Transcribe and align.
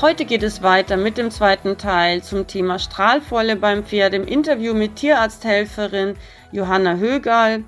Heute 0.00 0.26
geht 0.26 0.44
es 0.44 0.62
weiter 0.62 0.96
mit 0.96 1.18
dem 1.18 1.32
zweiten 1.32 1.76
Teil 1.76 2.22
zum 2.22 2.46
Thema 2.46 2.78
Strahlvolle 2.78 3.56
beim 3.56 3.82
Pferd 3.82 4.14
im 4.14 4.28
Interview 4.28 4.72
mit 4.72 4.94
Tierarzthelferin 4.94 6.14
Johanna 6.52 6.98
Högal. 6.98 7.64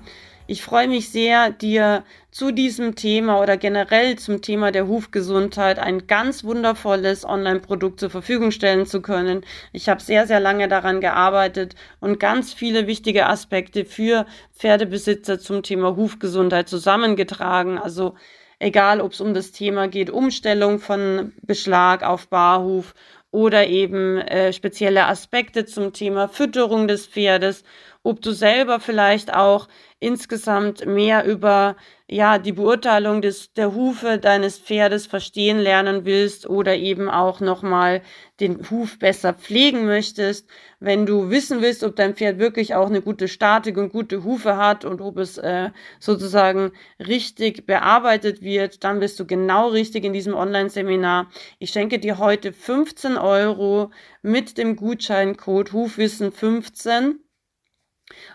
Ich 0.47 0.63
freue 0.63 0.87
mich 0.87 1.09
sehr, 1.11 1.49
dir 1.49 2.05
zu 2.31 2.51
diesem 2.51 2.95
Thema 2.95 3.41
oder 3.41 3.57
generell 3.57 4.17
zum 4.17 4.41
Thema 4.41 4.71
der 4.71 4.87
Hufgesundheit 4.87 5.77
ein 5.77 6.07
ganz 6.07 6.45
wundervolles 6.45 7.25
Online-Produkt 7.25 7.99
zur 7.99 8.09
Verfügung 8.09 8.51
stellen 8.51 8.85
zu 8.85 9.01
können. 9.01 9.43
Ich 9.73 9.89
habe 9.89 10.01
sehr, 10.01 10.25
sehr 10.25 10.39
lange 10.39 10.69
daran 10.69 11.01
gearbeitet 11.01 11.75
und 11.99 12.17
ganz 12.17 12.53
viele 12.53 12.87
wichtige 12.87 13.27
Aspekte 13.27 13.83
für 13.83 14.25
Pferdebesitzer 14.57 15.37
zum 15.37 15.63
Thema 15.63 15.97
Hufgesundheit 15.97 16.69
zusammengetragen. 16.69 17.77
Also 17.77 18.15
egal 18.61 19.01
ob 19.01 19.13
es 19.13 19.21
um 19.21 19.33
das 19.33 19.51
Thema 19.51 19.87
geht, 19.87 20.09
Umstellung 20.09 20.79
von 20.79 21.33
Beschlag 21.41 22.03
auf 22.03 22.27
Barhuf 22.27 22.93
oder 23.31 23.67
eben 23.67 24.17
äh, 24.17 24.53
spezielle 24.53 25.07
Aspekte 25.07 25.65
zum 25.65 25.93
Thema 25.93 26.27
Fütterung 26.27 26.87
des 26.87 27.07
Pferdes, 27.07 27.63
ob 28.03 28.21
du 28.21 28.31
selber 28.31 28.79
vielleicht 28.79 29.33
auch 29.33 29.67
insgesamt 29.99 30.85
mehr 30.87 31.25
über 31.25 31.75
ja 32.07 32.39
die 32.39 32.51
Beurteilung 32.51 33.21
des 33.21 33.53
der 33.53 33.75
Hufe 33.75 34.17
deines 34.17 34.57
Pferdes 34.57 35.05
verstehen 35.05 35.59
lernen 35.59 36.03
willst 36.03 36.49
oder 36.49 36.75
eben 36.75 37.07
auch 37.09 37.39
noch 37.39 37.61
mal 37.61 38.01
den 38.39 38.69
Huf 38.69 38.97
besser 38.97 39.33
pflegen 39.33 39.85
möchtest, 39.85 40.49
wenn 40.79 41.05
du 41.05 41.29
wissen 41.29 41.61
willst, 41.61 41.83
ob 41.83 41.95
dein 41.95 42.15
Pferd 42.15 42.39
wirklich 42.39 42.73
auch 42.73 42.87
eine 42.87 43.03
gute 43.03 43.27
Statik 43.27 43.77
und 43.77 43.93
gute 43.93 44.23
Hufe 44.23 44.57
hat 44.57 44.83
und 44.83 44.99
ob 44.99 45.19
es 45.19 45.37
äh, 45.37 45.69
sozusagen 45.99 46.71
richtig 46.99 47.67
bearbeitet 47.67 48.41
wird, 48.41 48.83
dann 48.83 48.99
bist 48.99 49.19
du 49.19 49.25
genau 49.27 49.69
richtig 49.69 50.03
in 50.03 50.13
diesem 50.13 50.33
Online-Seminar. 50.33 51.29
Ich 51.59 51.69
schenke 51.69 51.99
dir 51.99 52.17
heute 52.17 52.51
15 52.51 53.17
Euro 53.17 53.91
mit 54.23 54.57
dem 54.57 54.75
Gutscheincode 54.75 55.71
Hufwissen 55.71 56.31
15 56.31 57.19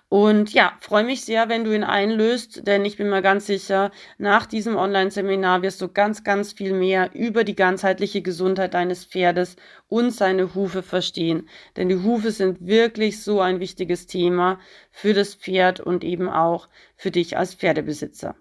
und 0.09 0.53
ja, 0.53 0.77
freue 0.81 1.05
mich 1.05 1.25
sehr, 1.25 1.49
wenn 1.49 1.65
du 1.65 1.75
ihn 1.75 1.83
einlöst, 1.83 2.67
denn 2.67 2.85
ich 2.85 2.97
bin 2.97 3.09
mir 3.09 3.23
ganz 3.23 3.47
sicher, 3.47 3.91
nach 4.19 4.47
diesem 4.47 4.77
Online-Seminar 4.77 5.63
wirst 5.63 5.83
du 5.83 5.89
ganz, 5.89 6.23
ganz 6.23 6.53
viel 6.53 6.73
mehr 6.73 7.11
über 7.15 7.43
die 7.43 7.57
ganzheitliche 7.57 8.23
Gesundheit 8.23 8.75
deines 8.75 9.05
Pferdes 9.05 9.57
und 9.89 10.13
seine 10.13 10.55
Hufe 10.55 10.83
verstehen. 10.83 11.49
Denn 11.77 11.89
die 11.89 12.03
Hufe 12.03 12.31
sind 12.31 12.67
wirklich 12.67 13.23
so 13.23 13.41
ein 13.41 13.61
wichtiges 13.61 14.07
Thema 14.07 14.61
für 14.91 15.13
das 15.13 15.35
Pferd 15.35 15.81
und 15.81 16.05
eben 16.05 16.29
auch 16.29 16.69
für 16.97 17.11
dich 17.11 17.37
als 17.37 17.55
Pferdebesitzer. 17.55 18.37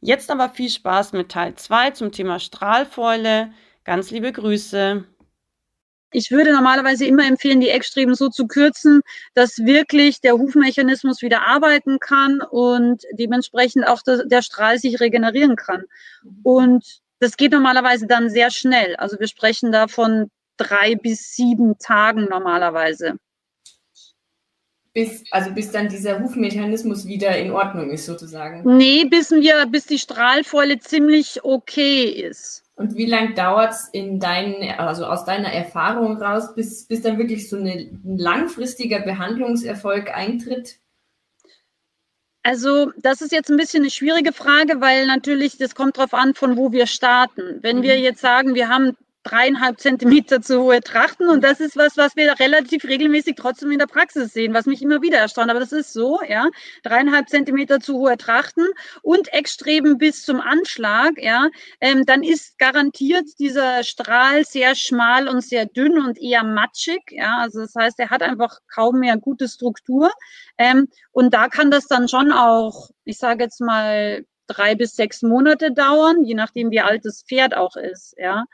Jetzt 0.00 0.30
aber 0.30 0.48
viel 0.48 0.70
Spaß 0.70 1.12
mit 1.12 1.30
Teil 1.30 1.54
2 1.54 1.90
zum 1.90 2.12
Thema 2.12 2.38
Strahlfäule. 2.38 3.52
Ganz 3.84 4.10
liebe 4.10 4.32
Grüße. 4.32 5.04
Ich 6.12 6.30
würde 6.30 6.52
normalerweise 6.52 7.04
immer 7.06 7.26
empfehlen, 7.26 7.60
die 7.60 7.68
Eckstreben 7.68 8.14
so 8.14 8.28
zu 8.28 8.46
kürzen, 8.46 9.02
dass 9.34 9.58
wirklich 9.58 10.20
der 10.20 10.34
Hufmechanismus 10.34 11.22
wieder 11.22 11.46
arbeiten 11.46 11.98
kann 12.00 12.40
und 12.40 13.02
dementsprechend 13.12 13.86
auch 13.86 14.02
der 14.02 14.42
Strahl 14.42 14.78
sich 14.78 15.00
regenerieren 15.00 15.56
kann. 15.56 15.84
Und 16.42 17.00
das 17.20 17.36
geht 17.36 17.52
normalerweise 17.52 18.06
dann 18.06 18.30
sehr 18.30 18.50
schnell. 18.50 18.96
Also 18.96 19.20
wir 19.20 19.28
sprechen 19.28 19.70
da 19.70 19.86
von 19.86 20.30
drei 20.56 20.94
bis 20.96 21.34
sieben 21.34 21.78
Tagen 21.78 22.26
normalerweise. 22.30 23.18
Bis, 24.92 25.24
also 25.30 25.52
bis 25.52 25.70
dann 25.70 25.88
dieser 25.88 26.20
Hufmechanismus 26.20 27.06
wieder 27.06 27.36
in 27.38 27.52
Ordnung 27.52 27.90
ist, 27.90 28.06
sozusagen. 28.06 28.76
Nee, 28.76 29.04
bis 29.04 29.30
wir, 29.30 29.66
bis 29.66 29.86
die 29.86 30.00
Strahlfäule 30.00 30.80
ziemlich 30.80 31.44
okay 31.44 32.06
ist. 32.06 32.64
Und 32.74 32.96
wie 32.96 33.06
lange 33.06 33.34
dauert 33.34 33.72
es 33.72 33.88
in 33.92 34.18
deinen, 34.18 34.68
also 34.78 35.04
aus 35.04 35.24
deiner 35.24 35.52
Erfahrung 35.52 36.16
raus, 36.16 36.54
bis, 36.54 36.86
bis 36.86 37.02
dann 37.02 37.18
wirklich 37.18 37.48
so 37.48 37.56
eine, 37.56 37.72
ein 37.72 38.16
langfristiger 38.18 39.00
Behandlungserfolg 39.00 40.10
eintritt? 40.16 40.78
Also, 42.42 42.90
das 42.96 43.20
ist 43.20 43.32
jetzt 43.32 43.50
ein 43.50 43.58
bisschen 43.58 43.82
eine 43.82 43.90
schwierige 43.90 44.32
Frage, 44.32 44.80
weil 44.80 45.06
natürlich, 45.06 45.58
das 45.58 45.74
kommt 45.74 45.98
darauf 45.98 46.14
an, 46.14 46.34
von 46.34 46.56
wo 46.56 46.72
wir 46.72 46.86
starten. 46.86 47.58
Wenn 47.60 47.78
mhm. 47.78 47.82
wir 47.82 48.00
jetzt 48.00 48.22
sagen, 48.22 48.54
wir 48.54 48.70
haben 48.70 48.96
dreieinhalb 49.22 49.78
Zentimeter 49.80 50.40
zu 50.40 50.62
hohe 50.62 50.80
Trachten. 50.80 51.28
Und 51.28 51.44
das 51.44 51.60
ist 51.60 51.76
was, 51.76 51.96
was 51.96 52.16
wir 52.16 52.38
relativ 52.40 52.84
regelmäßig 52.84 53.36
trotzdem 53.36 53.70
in 53.70 53.78
der 53.78 53.86
Praxis 53.86 54.32
sehen, 54.32 54.54
was 54.54 54.66
mich 54.66 54.82
immer 54.82 55.02
wieder 55.02 55.18
erstaunt. 55.18 55.50
Aber 55.50 55.60
das 55.60 55.72
ist 55.72 55.92
so, 55.92 56.20
ja. 56.26 56.48
Dreieinhalb 56.82 57.28
Zentimeter 57.28 57.80
zu 57.80 57.98
hohe 57.98 58.16
Trachten 58.16 58.66
und 59.02 59.32
Eckstreben 59.32 59.98
bis 59.98 60.22
zum 60.22 60.40
Anschlag, 60.40 61.12
ja. 61.18 61.48
Ähm, 61.80 62.04
dann 62.06 62.22
ist 62.22 62.58
garantiert 62.58 63.26
dieser 63.38 63.84
Strahl 63.84 64.44
sehr 64.44 64.74
schmal 64.74 65.28
und 65.28 65.42
sehr 65.42 65.66
dünn 65.66 65.98
und 65.98 66.18
eher 66.18 66.44
matschig, 66.44 67.02
ja. 67.10 67.38
Also 67.38 67.60
das 67.60 67.74
heißt, 67.74 67.98
er 68.00 68.10
hat 68.10 68.22
einfach 68.22 68.58
kaum 68.72 69.00
mehr 69.00 69.16
gute 69.18 69.48
Struktur. 69.48 70.10
Ähm, 70.58 70.88
und 71.12 71.34
da 71.34 71.48
kann 71.48 71.70
das 71.70 71.86
dann 71.86 72.08
schon 72.08 72.32
auch, 72.32 72.90
ich 73.04 73.18
sage 73.18 73.44
jetzt 73.44 73.60
mal, 73.60 74.24
drei 74.46 74.74
bis 74.74 74.96
sechs 74.96 75.22
Monate 75.22 75.72
dauern, 75.72 76.24
je 76.24 76.34
nachdem, 76.34 76.70
wie 76.70 76.80
alt 76.80 77.04
das 77.04 77.22
Pferd 77.22 77.56
auch 77.56 77.76
ist, 77.76 78.14
ja 78.18 78.44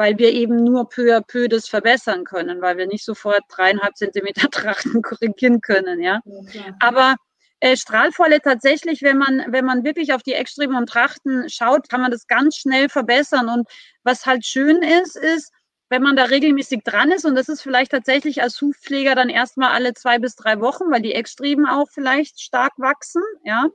weil 0.00 0.16
wir 0.16 0.32
eben 0.32 0.64
nur 0.64 0.88
peu 0.88 1.14
à 1.14 1.20
peu 1.20 1.46
das 1.46 1.68
verbessern 1.68 2.24
können, 2.24 2.62
weil 2.62 2.78
wir 2.78 2.86
nicht 2.86 3.04
sofort 3.04 3.42
dreieinhalb 3.50 3.98
Zentimeter 3.98 4.48
Trachten 4.50 5.02
korrigieren 5.02 5.60
können, 5.60 6.00
ja. 6.00 6.20
Okay. 6.24 6.72
Aber 6.80 7.16
äh, 7.60 7.76
Strahlvolle 7.76 8.40
tatsächlich, 8.40 9.02
wenn 9.02 9.18
man, 9.18 9.44
wenn 9.48 9.66
man 9.66 9.84
wirklich 9.84 10.14
auf 10.14 10.22
die 10.22 10.32
Eckstreben 10.32 10.74
und 10.74 10.88
Trachten 10.88 11.50
schaut, 11.50 11.90
kann 11.90 12.00
man 12.00 12.10
das 12.10 12.26
ganz 12.26 12.56
schnell 12.56 12.88
verbessern. 12.88 13.50
Und 13.50 13.68
was 14.02 14.24
halt 14.24 14.46
schön 14.46 14.82
ist, 14.82 15.16
ist, 15.16 15.52
wenn 15.90 16.02
man 16.02 16.16
da 16.16 16.24
regelmäßig 16.24 16.82
dran 16.82 17.12
ist, 17.12 17.26
und 17.26 17.34
das 17.34 17.50
ist 17.50 17.60
vielleicht 17.60 17.90
tatsächlich 17.90 18.40
als 18.40 18.58
Hufpfleger 18.58 19.14
dann 19.14 19.28
erstmal 19.28 19.72
alle 19.72 19.92
zwei 19.92 20.18
bis 20.18 20.34
drei 20.34 20.62
Wochen, 20.62 20.84
weil 20.90 21.02
die 21.02 21.12
Eckstreben 21.12 21.66
auch 21.66 21.90
vielleicht 21.90 22.40
stark 22.40 22.72
wachsen, 22.78 23.22
ja. 23.44 23.66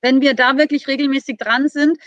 Wenn 0.00 0.20
wir 0.20 0.34
da 0.34 0.56
wirklich 0.56 0.86
regelmäßig 0.86 1.38
dran 1.38 1.68
sind, 1.68 1.98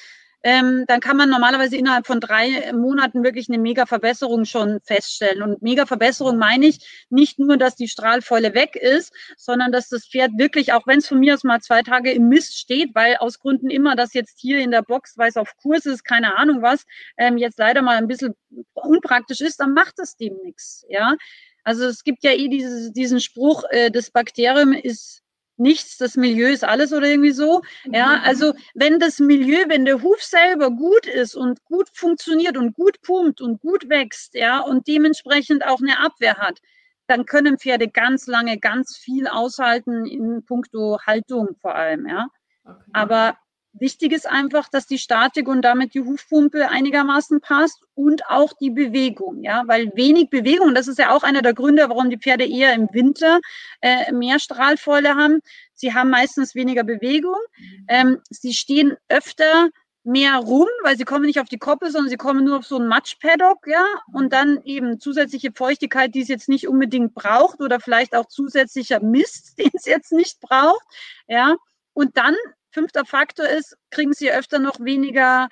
ähm, 0.44 0.84
dann 0.88 1.00
kann 1.00 1.18
man 1.18 1.30
normalerweise 1.30 1.78
innerhalb 1.78 2.06
von 2.06 2.20
drei 2.20 2.72
Monaten 2.74 3.24
wirklich 3.24 3.48
eine 3.50 3.58
Mega-Verbesserung 3.58 4.46
schon 4.46 4.80
feststellen. 4.82 5.42
Und 5.42 5.62
Mega-Verbesserung 5.62 6.38
meine 6.38 6.68
ich 6.68 7.06
nicht 7.10 7.40
nur, 7.40 7.58
dass 7.58 7.76
die 7.76 7.88
Strahlfäule 7.88 8.54
weg 8.54 8.76
ist, 8.76 9.14
sondern 9.38 9.72
dass 9.72 9.90
das 9.90 10.06
Pferd 10.06 10.32
wirklich, 10.38 10.74
auch 10.74 10.86
wenn 10.86 11.00
es 11.00 11.08
von 11.08 11.20
mir 11.20 11.34
aus 11.34 11.44
mal 11.44 11.62
zwei 11.62 11.82
Tage 11.82 12.12
im 12.12 12.28
Mist 12.28 12.58
steht, 12.58 12.94
weil 12.94 13.16
aus 13.18 13.40
Gründen 13.40 13.70
immer 13.70 13.96
das 13.96 14.14
jetzt 14.14 14.40
hier 14.40 14.60
in 14.60 14.72
der 14.72 14.82
Box, 14.82 15.18
weil 15.18 15.30
es 15.30 15.38
auf 15.38 15.56
Kurs 15.62 15.86
ist, 15.86 16.04
keine 16.04 16.36
Ahnung 16.38 16.62
was, 16.62 16.86
ähm, 17.18 17.38
jetzt 17.38 17.58
leider 17.58 17.82
mal 17.82 17.98
ein 17.98 18.08
bisschen 18.08 18.36
unpraktisch 18.74 19.42
ist, 19.42 19.62
dann 19.62 19.74
macht 19.74 19.98
es 20.00 20.18
dem 20.18 20.36
nichts. 20.44 20.86
Ja, 20.90 21.16
also 21.64 21.86
es 21.86 22.04
gibt 22.04 22.24
ja 22.24 22.32
eh 22.32 22.50
dieses, 22.50 22.92
diesen 22.92 23.20
Spruch, 23.20 23.64
äh, 23.70 23.90
das 23.90 24.12
Bakterium 24.12 24.74
ist 24.74 25.22
nichts, 25.58 25.98
das 25.98 26.16
Milieu 26.16 26.48
ist 26.48 26.64
alles 26.64 26.94
oder 26.94 27.08
irgendwie 27.08 27.32
so. 27.32 27.62
Ja, 27.86 28.18
mhm. 28.18 28.22
also 28.24 28.54
wenn 28.74 29.00
das 29.00 29.20
Milieu, 29.20 29.66
wenn 29.68 29.86
der 29.86 30.02
Huf 30.02 30.22
selber 30.22 30.72
gut 30.72 31.06
ist 31.06 31.36
und 31.36 31.64
gut 31.66 31.90
funktioniert 31.94 32.58
und 32.58 32.76
gut 32.76 33.02
pumpt 33.02 33.42
und 33.42 33.62
gut 33.62 33.90
wächst, 33.90 34.36
ja, 34.36 34.60
und 34.60 34.88
dementsprechend 34.88 35.66
auch 35.66 35.80
eine 35.82 36.00
Abwehr 36.00 36.38
hat, 36.38 36.60
dann 37.08 37.26
können 37.26 37.60
Pferde 37.60 37.90
ganz 37.90 38.28
lange 38.28 38.58
ganz 38.58 38.98
viel 38.98 39.28
aushalten 39.28 40.06
in 40.06 40.44
puncto 40.46 41.00
Haltung 41.06 41.56
vor 41.62 41.76
allem, 41.76 42.08
ja. 42.08 42.28
Okay. 42.66 42.90
Aber 42.94 43.38
Wichtig 43.74 44.12
ist 44.12 44.30
einfach, 44.30 44.70
dass 44.70 44.86
die 44.86 45.00
Statik 45.00 45.48
und 45.48 45.64
damit 45.64 45.96
die 45.96 46.02
Hufpumpe 46.02 46.70
einigermaßen 46.70 47.42
passt 47.42 47.82
und 47.96 48.26
auch 48.28 48.54
die 48.54 48.70
Bewegung, 48.70 49.42
ja, 49.42 49.64
weil 49.66 49.92
wenig 49.96 50.30
Bewegung, 50.30 50.76
das 50.76 50.88
ist 50.88 51.00
ja 51.00 51.12
auch 51.12 51.24
einer 51.24 51.42
der 51.42 51.56
Gründe, 51.56 51.90
warum 51.90 52.12
die 52.12 52.20
Pferde 52.20 52.46
eher 52.46 52.74
im 52.74 52.88
Winter 52.92 53.40
äh, 53.82 54.12
mehr 54.12 54.40
Strahlfäule 54.40 55.16
haben. 55.16 55.40
Sie 55.74 55.94
haben 55.94 56.12
meistens 56.12 56.54
weniger 56.54 56.84
Bewegung. 56.84 57.36
Mhm. 57.58 57.86
Ähm, 57.88 58.22
sie 58.30 58.54
stehen 58.54 58.96
öfter 59.10 59.70
mehr 60.04 60.36
rum, 60.38 60.68
weil 60.84 60.98
sie 60.98 61.06
kommen 61.06 61.26
nicht 61.26 61.40
auf 61.40 61.48
die 61.48 61.58
Koppel, 61.58 61.90
sondern 61.90 62.10
sie 62.10 62.18
kommen 62.18 62.44
nur 62.44 62.60
auf 62.60 62.66
so 62.66 62.78
ein 62.78 62.88
Matschpaddock, 62.88 63.68
ja, 63.68 63.86
und 64.12 64.34
dann 64.34 64.62
eben 64.66 65.00
zusätzliche 65.00 65.52
Feuchtigkeit, 65.54 66.14
die 66.14 66.22
es 66.22 66.28
jetzt 66.28 66.50
nicht 66.50 66.68
unbedingt 66.68 67.14
braucht 67.14 67.62
oder 67.62 67.80
vielleicht 67.80 68.16
auch 68.16 68.28
zusätzlicher 68.28 69.00
Mist, 69.00 69.58
den 69.58 69.72
es 69.74 69.86
jetzt 69.86 70.12
nicht 70.12 70.40
braucht, 70.42 70.86
ja. 71.28 71.56
Und 71.94 72.18
dann 72.18 72.36
Fünfter 72.74 73.06
Faktor 73.06 73.48
ist, 73.48 73.78
kriegen 73.92 74.14
sie 74.14 74.32
öfter 74.32 74.60
noch 74.60 74.80
weniger 74.80 75.50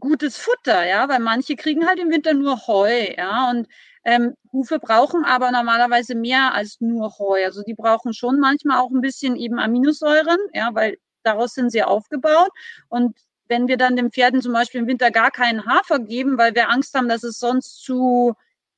gutes 0.00 0.36
Futter, 0.36 0.86
ja, 0.86 1.08
weil 1.08 1.20
manche 1.20 1.56
kriegen 1.56 1.86
halt 1.86 1.98
im 2.00 2.10
Winter 2.10 2.34
nur 2.34 2.66
Heu, 2.66 3.14
ja, 3.16 3.50
und 3.50 3.68
ähm, 4.04 4.34
Hufe 4.52 4.78
brauchen 4.78 5.24
aber 5.24 5.50
normalerweise 5.50 6.14
mehr 6.14 6.54
als 6.54 6.80
nur 6.80 7.18
Heu. 7.18 7.44
Also 7.44 7.62
die 7.62 7.74
brauchen 7.74 8.14
schon 8.14 8.40
manchmal 8.40 8.78
auch 8.80 8.90
ein 8.90 9.00
bisschen 9.00 9.36
eben 9.36 9.58
Aminosäuren, 9.58 10.38
ja, 10.54 10.70
weil 10.74 10.96
daraus 11.22 11.54
sind 11.54 11.70
sie 11.70 11.82
aufgebaut. 11.82 12.50
Und 12.88 13.16
wenn 13.48 13.68
wir 13.68 13.76
dann 13.76 13.96
den 13.96 14.10
Pferden 14.10 14.40
zum 14.42 14.52
Beispiel 14.54 14.80
im 14.80 14.86
Winter 14.86 15.10
gar 15.10 15.30
keinen 15.30 15.66
Hafer 15.66 15.98
geben, 16.00 16.38
weil 16.38 16.54
wir 16.54 16.70
Angst 16.70 16.94
haben, 16.94 17.08
dass 17.08 17.22
es 17.22 17.38
sonst 17.38 17.82
zu 17.84 18.34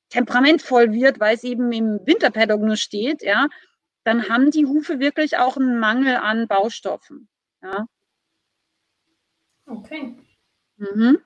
temperamentvoll 0.09 0.91
wird, 0.93 1.19
weil 1.19 1.35
es 1.35 1.43
eben 1.43 1.71
im 1.71 1.99
Winterpaddock 2.05 2.61
nur 2.61 2.77
steht, 2.77 3.23
ja, 3.23 3.47
dann 4.03 4.29
haben 4.29 4.51
die 4.51 4.65
Hufe 4.65 4.99
wirklich 4.99 5.37
auch 5.37 5.57
einen 5.57 5.79
Mangel 5.79 6.17
an 6.17 6.47
Baustoffen. 6.47 7.27
Ja. 7.65 7.87
Okay. 9.67 10.15
Mhm. 10.77 11.19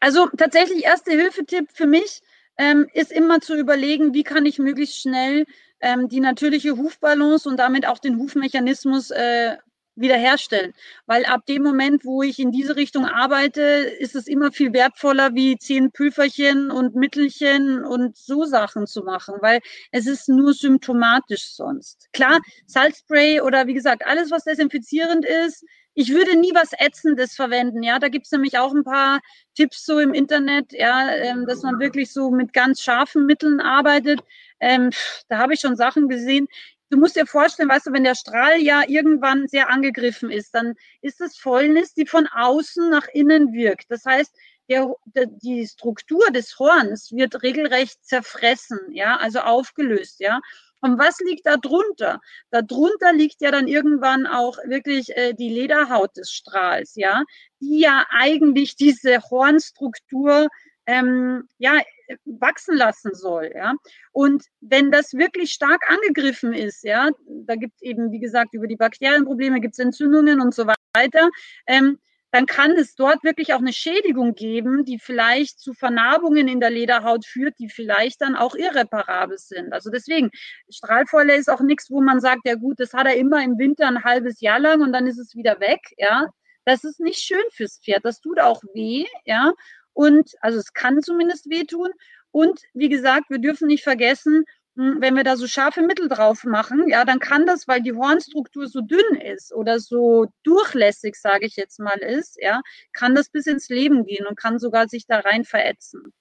Also 0.00 0.28
tatsächlich 0.28 0.84
erste 0.84 1.12
Hilfetipp 1.12 1.70
für 1.72 1.86
mich 1.86 2.20
ähm, 2.58 2.88
ist 2.94 3.12
immer 3.12 3.40
zu 3.40 3.56
überlegen, 3.56 4.14
wie 4.14 4.24
kann 4.24 4.46
ich 4.46 4.58
möglichst 4.58 5.00
schnell 5.00 5.46
ähm, 5.80 6.08
die 6.08 6.20
natürliche 6.20 6.76
Hufbalance 6.76 7.48
und 7.48 7.58
damit 7.58 7.86
auch 7.86 7.98
den 7.98 8.18
Hufmechanismus 8.18 9.10
äh, 9.12 9.56
wiederherstellen. 9.96 10.72
Weil 11.06 11.24
ab 11.24 11.46
dem 11.46 11.62
Moment, 11.62 12.04
wo 12.04 12.22
ich 12.22 12.38
in 12.38 12.52
diese 12.52 12.76
Richtung 12.76 13.06
arbeite, 13.06 13.60
ist 13.62 14.14
es 14.14 14.26
immer 14.26 14.52
viel 14.52 14.72
wertvoller, 14.72 15.34
wie 15.34 15.56
zehn 15.56 15.90
Pülferchen 15.90 16.70
und 16.70 16.94
Mittelchen 16.94 17.84
und 17.84 18.16
so 18.16 18.44
Sachen 18.44 18.86
zu 18.86 19.02
machen, 19.02 19.34
weil 19.40 19.60
es 19.90 20.06
ist 20.06 20.28
nur 20.28 20.52
symptomatisch 20.52 21.54
sonst. 21.54 22.08
Klar, 22.12 22.38
Salzspray 22.66 23.40
oder 23.40 23.66
wie 23.66 23.74
gesagt, 23.74 24.06
alles, 24.06 24.30
was 24.30 24.44
desinfizierend 24.44 25.24
ist, 25.24 25.64
ich 25.98 26.12
würde 26.12 26.38
nie 26.38 26.52
was 26.54 26.72
Ätzendes 26.78 27.34
verwenden. 27.34 27.82
Ja, 27.82 27.98
da 27.98 28.08
gibt 28.08 28.26
es 28.26 28.32
nämlich 28.32 28.58
auch 28.58 28.74
ein 28.74 28.84
paar 28.84 29.20
Tipps 29.54 29.86
so 29.86 29.98
im 29.98 30.12
Internet, 30.12 30.72
ja, 30.72 31.08
ähm, 31.10 31.46
dass 31.46 31.62
man 31.62 31.80
wirklich 31.80 32.12
so 32.12 32.30
mit 32.30 32.52
ganz 32.52 32.82
scharfen 32.82 33.24
Mitteln 33.24 33.60
arbeitet. 33.60 34.20
Ähm, 34.60 34.90
da 35.28 35.38
habe 35.38 35.54
ich 35.54 35.60
schon 35.60 35.74
Sachen 35.74 36.08
gesehen. 36.08 36.48
Du 36.90 36.98
musst 36.98 37.16
dir 37.16 37.26
vorstellen, 37.26 37.68
weißt 37.68 37.88
du, 37.88 37.92
wenn 37.92 38.04
der 38.04 38.14
Strahl 38.14 38.58
ja 38.60 38.82
irgendwann 38.86 39.48
sehr 39.48 39.68
angegriffen 39.70 40.30
ist, 40.30 40.54
dann 40.54 40.74
ist 41.00 41.20
es 41.20 41.36
Fäulnis, 41.36 41.94
die 41.94 42.06
von 42.06 42.28
außen 42.28 42.90
nach 42.90 43.08
innen 43.12 43.52
wirkt. 43.52 43.86
Das 43.90 44.04
heißt, 44.04 44.32
der, 44.68 44.94
der, 45.06 45.26
die 45.26 45.66
Struktur 45.66 46.30
des 46.30 46.58
Horns 46.58 47.10
wird 47.12 47.42
regelrecht 47.42 48.04
zerfressen, 48.04 48.78
ja, 48.92 49.16
also 49.16 49.40
aufgelöst, 49.40 50.20
ja. 50.20 50.40
Und 50.80 50.98
was 50.98 51.18
liegt 51.20 51.46
da 51.46 51.56
drunter? 51.56 52.20
Darunter 52.50 53.12
liegt 53.12 53.40
ja 53.40 53.50
dann 53.50 53.66
irgendwann 53.66 54.26
auch 54.26 54.58
wirklich 54.66 55.16
äh, 55.16 55.32
die 55.32 55.48
Lederhaut 55.48 56.16
des 56.16 56.30
Strahls, 56.30 56.94
ja, 56.94 57.24
die 57.60 57.80
ja 57.80 58.04
eigentlich 58.10 58.76
diese 58.76 59.20
Hornstruktur 59.30 60.48
ähm, 60.86 61.48
ja, 61.58 61.80
wachsen 62.24 62.76
lassen 62.76 63.14
soll, 63.14 63.52
ja. 63.54 63.74
Und 64.12 64.44
wenn 64.60 64.90
das 64.90 65.14
wirklich 65.14 65.52
stark 65.52 65.82
angegriffen 65.90 66.52
ist, 66.52 66.84
ja, 66.84 67.10
da 67.26 67.54
gibt 67.56 67.82
eben, 67.82 68.12
wie 68.12 68.20
gesagt, 68.20 68.54
über 68.54 68.66
die 68.66 68.76
Bakterienprobleme 68.76 69.60
gibt 69.60 69.74
es 69.74 69.78
Entzündungen 69.78 70.40
und 70.40 70.54
so 70.54 70.66
weiter, 70.66 71.30
ähm, 71.66 71.98
dann 72.32 72.46
kann 72.46 72.72
es 72.72 72.94
dort 72.94 73.24
wirklich 73.24 73.54
auch 73.54 73.60
eine 73.60 73.72
Schädigung 73.72 74.34
geben, 74.34 74.84
die 74.84 74.98
vielleicht 74.98 75.58
zu 75.58 75.72
Vernarbungen 75.72 76.48
in 76.48 76.60
der 76.60 76.70
Lederhaut 76.70 77.24
führt, 77.24 77.54
die 77.58 77.68
vielleicht 77.68 78.20
dann 78.20 78.36
auch 78.36 78.54
irreparabel 78.54 79.38
sind. 79.38 79.72
Also 79.72 79.90
deswegen, 79.90 80.30
Strahlfäule 80.68 81.34
ist 81.34 81.48
auch 81.48 81.60
nichts, 81.60 81.90
wo 81.90 82.02
man 82.02 82.20
sagt, 82.20 82.42
ja 82.44 82.54
gut, 82.56 82.78
das 82.78 82.92
hat 82.92 83.06
er 83.06 83.16
immer 83.16 83.42
im 83.42 83.58
Winter 83.58 83.86
ein 83.86 84.04
halbes 84.04 84.40
Jahr 84.40 84.58
lang 84.58 84.82
und 84.82 84.92
dann 84.92 85.06
ist 85.06 85.18
es 85.18 85.34
wieder 85.34 85.60
weg, 85.60 85.80
ja. 85.96 86.28
Das 86.66 86.82
ist 86.82 86.98
nicht 87.00 87.20
schön 87.20 87.44
fürs 87.52 87.78
Pferd. 87.82 88.04
Das 88.04 88.20
tut 88.20 88.40
auch 88.40 88.60
weh, 88.74 89.06
ja. 89.24 89.52
Und 89.96 90.32
also 90.42 90.58
es 90.58 90.74
kann 90.74 91.02
zumindest 91.02 91.48
wehtun. 91.48 91.90
Und 92.30 92.60
wie 92.74 92.90
gesagt, 92.90 93.30
wir 93.30 93.38
dürfen 93.38 93.66
nicht 93.66 93.82
vergessen, 93.82 94.44
hm, 94.76 94.98
wenn 95.00 95.16
wir 95.16 95.24
da 95.24 95.38
so 95.38 95.46
scharfe 95.46 95.80
Mittel 95.80 96.08
drauf 96.08 96.44
machen, 96.44 96.86
ja, 96.86 97.06
dann 97.06 97.18
kann 97.18 97.46
das, 97.46 97.66
weil 97.66 97.80
die 97.80 97.94
Hornstruktur 97.94 98.68
so 98.68 98.82
dünn 98.82 99.16
ist 99.16 99.54
oder 99.54 99.80
so 99.80 100.26
durchlässig, 100.42 101.16
sage 101.16 101.46
ich 101.46 101.56
jetzt 101.56 101.80
mal, 101.80 101.96
ist, 101.98 102.36
ja, 102.42 102.60
kann 102.92 103.14
das 103.14 103.30
bis 103.30 103.46
ins 103.46 103.70
Leben 103.70 104.04
gehen 104.04 104.26
und 104.26 104.36
kann 104.36 104.58
sogar 104.58 104.86
sich 104.86 105.06
da 105.06 105.20
rein 105.20 105.44
verätzen. 105.44 106.12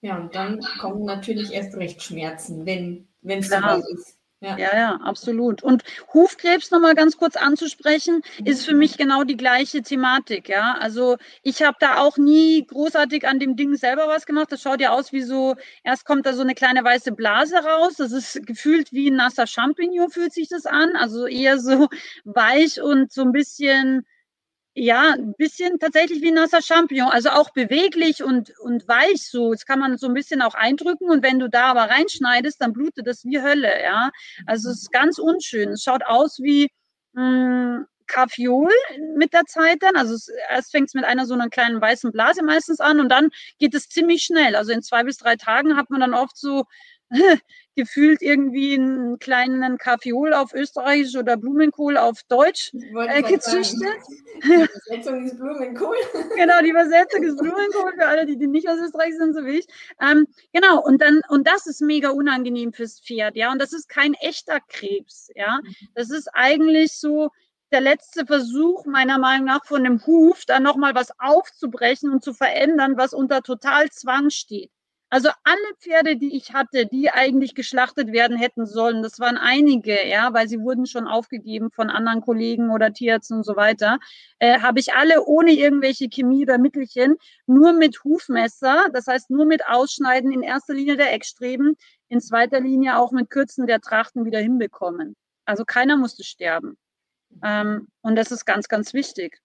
Ja, 0.00 0.16
und 0.16 0.34
dann 0.34 0.60
kommen 0.80 1.04
natürlich 1.04 1.52
erst 1.52 1.76
recht 1.76 2.02
Schmerzen, 2.02 2.64
wenn 2.64 3.06
es 3.22 3.50
so 3.50 3.56
ist. 3.92 4.16
Ja. 4.40 4.58
ja, 4.58 4.76
ja, 4.76 4.94
absolut. 4.96 5.62
Und 5.62 5.82
Hufkrebs 6.12 6.70
nochmal 6.70 6.94
ganz 6.94 7.16
kurz 7.16 7.36
anzusprechen, 7.36 8.20
ist 8.44 8.66
für 8.66 8.74
mich 8.74 8.98
genau 8.98 9.24
die 9.24 9.38
gleiche 9.38 9.80
Thematik, 9.80 10.50
ja. 10.50 10.76
Also 10.78 11.16
ich 11.42 11.62
habe 11.62 11.78
da 11.80 11.96
auch 11.98 12.18
nie 12.18 12.66
großartig 12.66 13.26
an 13.26 13.38
dem 13.38 13.56
Ding 13.56 13.76
selber 13.76 14.08
was 14.08 14.26
gemacht. 14.26 14.52
Das 14.52 14.60
schaut 14.60 14.82
ja 14.82 14.90
aus 14.90 15.10
wie 15.12 15.22
so, 15.22 15.56
erst 15.84 16.04
kommt 16.04 16.26
da 16.26 16.34
so 16.34 16.42
eine 16.42 16.54
kleine 16.54 16.84
weiße 16.84 17.12
Blase 17.12 17.56
raus. 17.56 17.94
Das 17.96 18.12
ist 18.12 18.46
gefühlt 18.46 18.92
wie 18.92 19.10
ein 19.10 19.16
nasser 19.16 19.46
Champignon, 19.46 20.10
fühlt 20.10 20.34
sich 20.34 20.48
das 20.48 20.66
an. 20.66 20.96
Also 20.96 21.26
eher 21.26 21.58
so 21.58 21.88
weich 22.24 22.82
und 22.82 23.12
so 23.12 23.22
ein 23.22 23.32
bisschen 23.32 24.06
ja, 24.78 25.12
ein 25.14 25.32
bisschen 25.38 25.78
tatsächlich 25.78 26.20
wie 26.20 26.32
nasser 26.32 26.60
Champignon, 26.60 27.08
also 27.08 27.30
auch 27.30 27.48
beweglich 27.50 28.22
und, 28.22 28.52
und 28.60 28.86
weich 28.86 29.26
so. 29.26 29.52
Das 29.52 29.64
kann 29.64 29.78
man 29.78 29.96
so 29.96 30.06
ein 30.06 30.12
bisschen 30.12 30.42
auch 30.42 30.54
eindrücken 30.54 31.08
und 31.08 31.22
wenn 31.22 31.38
du 31.38 31.48
da 31.48 31.70
aber 31.70 31.84
reinschneidest, 31.90 32.60
dann 32.60 32.74
blutet 32.74 33.06
das 33.06 33.24
wie 33.24 33.40
Hölle, 33.40 33.82
ja. 33.82 34.10
Also 34.44 34.68
es 34.68 34.82
ist 34.82 34.92
ganz 34.92 35.18
unschön. 35.18 35.70
Es 35.70 35.82
schaut 35.82 36.04
aus 36.04 36.40
wie 36.42 36.68
mh, 37.14 37.22
hm, 37.22 37.86
Kaffeol 38.06 38.70
mit 39.16 39.32
der 39.32 39.46
Zeit 39.46 39.78
dann. 39.80 39.96
Also 39.96 40.14
es, 40.14 40.28
erst 40.50 40.72
fängt 40.72 40.88
es 40.88 40.94
mit 40.94 41.04
einer 41.04 41.24
so 41.24 41.32
einer 41.32 41.48
kleinen 41.48 41.80
weißen 41.80 42.12
Blase 42.12 42.42
meistens 42.44 42.78
an 42.78 43.00
und 43.00 43.08
dann 43.08 43.30
geht 43.58 43.74
es 43.74 43.88
ziemlich 43.88 44.24
schnell. 44.24 44.56
Also 44.56 44.72
in 44.72 44.82
zwei 44.82 45.04
bis 45.04 45.16
drei 45.16 45.36
Tagen 45.36 45.76
hat 45.76 45.88
man 45.88 46.00
dann 46.00 46.12
oft 46.12 46.36
so 46.36 46.64
gefühlt 47.76 48.22
irgendwie 48.22 48.74
einen 48.74 49.18
kleinen 49.18 49.78
Kaffeeol 49.78 50.34
auf 50.34 50.54
Österreichisch 50.54 51.14
oder 51.16 51.36
Blumenkohl 51.36 51.96
auf 51.96 52.22
Deutsch 52.28 52.72
äh, 52.74 53.22
gezüchtet. 53.22 53.82
Die 54.42 54.52
Übersetzung 54.92 55.24
ist 55.24 55.38
Blumenkohl. 55.38 55.96
genau, 56.36 56.60
die 56.62 56.68
Übersetzung 56.68 57.22
ist 57.22 57.38
Blumenkohl 57.38 57.92
für 57.98 58.06
alle, 58.06 58.26
die, 58.26 58.36
die 58.36 58.46
nicht 58.46 58.68
aus 58.68 58.78
Österreich 58.78 59.16
sind, 59.16 59.34
so 59.34 59.46
wie 59.46 59.60
ich. 59.60 59.66
Ähm, 60.00 60.26
genau, 60.52 60.82
und 60.82 61.00
dann, 61.00 61.22
und 61.28 61.46
das 61.46 61.66
ist 61.66 61.80
mega 61.80 62.10
unangenehm 62.10 62.72
fürs 62.74 63.00
Pferd, 63.00 63.34
ja. 63.36 63.50
Und 63.50 63.62
das 63.62 63.72
ist 63.72 63.88
kein 63.88 64.12
echter 64.14 64.58
Krebs, 64.68 65.30
ja. 65.34 65.60
Das 65.94 66.10
ist 66.10 66.28
eigentlich 66.34 66.92
so, 66.92 67.30
der 67.72 67.80
letzte 67.80 68.26
Versuch 68.26 68.84
meiner 68.84 69.18
Meinung 69.18 69.46
nach 69.46 69.64
von 69.64 69.82
dem 69.84 70.04
Huf, 70.06 70.44
da 70.46 70.60
nochmal 70.60 70.94
was 70.94 71.08
aufzubrechen 71.18 72.10
und 72.10 72.22
zu 72.22 72.32
verändern, 72.32 72.96
was 72.96 73.12
unter 73.12 73.42
total 73.42 73.90
Zwang 73.90 74.30
steht. 74.30 74.70
Also 75.08 75.28
alle 75.44 75.74
Pferde, 75.78 76.16
die 76.16 76.36
ich 76.36 76.52
hatte, 76.52 76.84
die 76.86 77.10
eigentlich 77.10 77.54
geschlachtet 77.54 78.12
werden 78.12 78.36
hätten 78.36 78.66
sollen, 78.66 79.02
das 79.02 79.20
waren 79.20 79.36
einige, 79.38 80.04
ja, 80.08 80.34
weil 80.34 80.48
sie 80.48 80.58
wurden 80.60 80.84
schon 80.86 81.06
aufgegeben 81.06 81.70
von 81.70 81.90
anderen 81.90 82.22
Kollegen 82.22 82.70
oder 82.70 82.92
Tierärzten 82.92 83.36
und 83.36 83.44
so 83.44 83.54
weiter, 83.54 83.98
äh, 84.40 84.60
habe 84.60 84.80
ich 84.80 84.94
alle 84.94 85.24
ohne 85.24 85.52
irgendwelche 85.52 86.08
Chemie 86.08 86.42
oder 86.42 86.58
Mittelchen, 86.58 87.16
nur 87.46 87.72
mit 87.72 88.02
Hufmesser, 88.02 88.88
das 88.92 89.06
heißt 89.06 89.30
nur 89.30 89.46
mit 89.46 89.64
Ausschneiden 89.68 90.32
in 90.32 90.42
erster 90.42 90.74
Linie 90.74 90.96
der 90.96 91.12
Eckstreben, 91.12 91.76
in 92.08 92.20
zweiter 92.20 92.60
Linie 92.60 92.98
auch 92.98 93.12
mit 93.12 93.30
Kürzen 93.30 93.68
der 93.68 93.80
Trachten 93.80 94.24
wieder 94.24 94.40
hinbekommen. 94.40 95.14
Also 95.44 95.64
keiner 95.64 95.96
musste 95.96 96.24
sterben. 96.24 96.76
Ähm, 97.44 97.88
und 98.02 98.16
das 98.16 98.32
ist 98.32 98.44
ganz, 98.44 98.66
ganz 98.68 98.92
wichtig. 98.92 99.40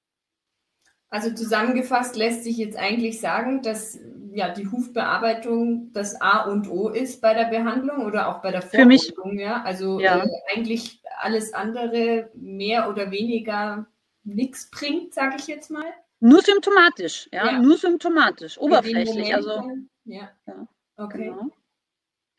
Also 1.12 1.30
zusammengefasst 1.34 2.16
lässt 2.16 2.46
sich 2.46 2.56
jetzt 2.58 2.78
eigentlich 2.78 3.20
sagen, 3.20 3.62
dass 3.62 4.00
ja 4.34 4.50
die 4.50 4.72
Hufbearbeitung 4.72 5.92
das 5.92 6.20
A 6.22 6.46
und 6.46 6.70
O 6.70 6.88
ist 6.88 7.22
bei 7.22 7.34
der 7.34 7.50
Behandlung 7.50 8.06
oder 8.06 8.30
auch 8.30 8.42
bei 8.42 8.52
der 8.52 8.62
Vorbeugung. 8.62 9.38
Ja, 9.38 9.62
also 9.62 10.00
ja. 10.00 10.24
Äh, 10.24 10.30
eigentlich 10.56 11.04
alles 11.20 11.54
andere 11.54 12.32
mehr 12.34 12.90
oder 12.90 13.12
weniger 13.12 13.88
nichts 14.24 14.72
bringt, 14.72 15.14
sage 15.14 15.36
ich 15.38 15.48
jetzt 15.48 15.70
mal. 15.70 15.86
Nur 16.22 16.42
symptomatisch, 16.42 17.28
ja, 17.34 17.48
ja. 17.48 17.60
nur 17.60 17.78
symptomatisch, 17.78 18.58
oberflächlich. 18.58 19.36
Also 19.36 19.70
ja, 20.06 20.30
ja. 20.48 20.68
okay. 20.96 21.26
Genau. 21.26 21.52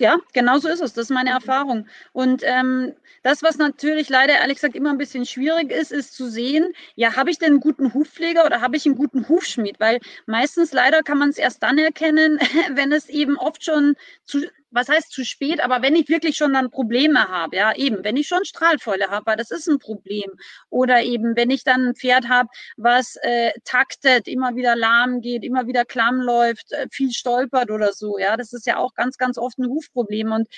Ja, 0.02 0.16
genau 0.32 0.58
so 0.58 0.68
ist 0.68 0.80
es. 0.82 0.94
Das 0.94 1.04
ist 1.04 1.10
meine 1.10 1.30
Erfahrung. 1.30 1.86
Und 2.12 2.42
ähm, 2.44 2.92
das, 3.22 3.44
was 3.44 3.56
natürlich 3.56 4.08
leider 4.08 4.32
ehrlich 4.34 4.56
gesagt 4.56 4.74
immer 4.74 4.90
ein 4.90 4.98
bisschen 4.98 5.24
schwierig 5.26 5.70
ist, 5.70 5.92
ist 5.92 6.14
zu 6.14 6.28
sehen, 6.28 6.72
ja, 6.96 7.14
habe 7.14 7.30
ich 7.30 7.38
denn 7.38 7.50
einen 7.50 7.60
guten 7.60 7.94
Hufpfleger 7.94 8.44
oder 8.44 8.60
habe 8.60 8.76
ich 8.76 8.84
einen 8.84 8.96
guten 8.96 9.28
Hufschmied? 9.28 9.78
Weil 9.78 10.00
meistens 10.26 10.72
leider 10.72 11.04
kann 11.04 11.18
man 11.18 11.28
es 11.28 11.38
erst 11.38 11.62
dann 11.62 11.78
erkennen, 11.78 12.40
wenn 12.74 12.90
es 12.90 13.08
eben 13.08 13.36
oft 13.38 13.62
schon 13.64 13.94
zu, 14.24 14.40
was 14.72 14.88
heißt 14.88 15.12
zu 15.12 15.24
spät, 15.24 15.60
aber 15.60 15.82
wenn 15.82 15.94
ich 15.94 16.08
wirklich 16.08 16.36
schon 16.36 16.54
dann 16.54 16.70
Probleme 16.70 17.28
habe, 17.28 17.56
ja, 17.56 17.74
eben, 17.76 18.02
wenn 18.04 18.16
ich 18.16 18.26
schon 18.26 18.44
Strahlfäule 18.44 19.08
habe, 19.08 19.26
weil 19.26 19.36
das 19.36 19.50
ist 19.50 19.68
ein 19.68 19.78
Problem. 19.78 20.30
Oder 20.70 21.02
eben, 21.02 21.36
wenn 21.36 21.50
ich 21.50 21.64
dann 21.64 21.88
ein 21.88 21.94
Pferd 21.94 22.28
habe, 22.28 22.48
was 22.76 23.16
äh, 23.22 23.52
taktet, 23.64 24.26
immer 24.28 24.56
wieder 24.56 24.74
lahm 24.74 25.20
geht, 25.20 25.44
immer 25.44 25.66
wieder 25.66 25.84
klamm 25.84 26.20
läuft, 26.20 26.72
äh, 26.72 26.88
viel 26.90 27.12
stolpert 27.12 27.70
oder 27.70 27.92
so, 27.92 28.18
ja, 28.18 28.36
das 28.36 28.52
ist 28.52 28.66
ja 28.66 28.78
auch 28.78 28.94
ganz, 28.94 29.18
ganz 29.18 29.38
oft 29.38 29.58
ein 29.58 29.68
Hufproblem. 29.68 30.32
Und 30.32 30.48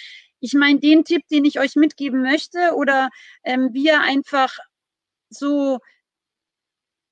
ich 0.41 0.55
meine, 0.55 0.79
den 0.81 1.05
Tipp, 1.05 1.27
den 1.31 1.45
ich 1.45 1.59
euch 1.59 1.75
mitgeben 1.75 2.23
möchte, 2.23 2.75
oder 2.75 3.11
ähm, 3.45 3.71
wir 3.73 4.01
einfach 4.01 4.57
so 5.29 5.81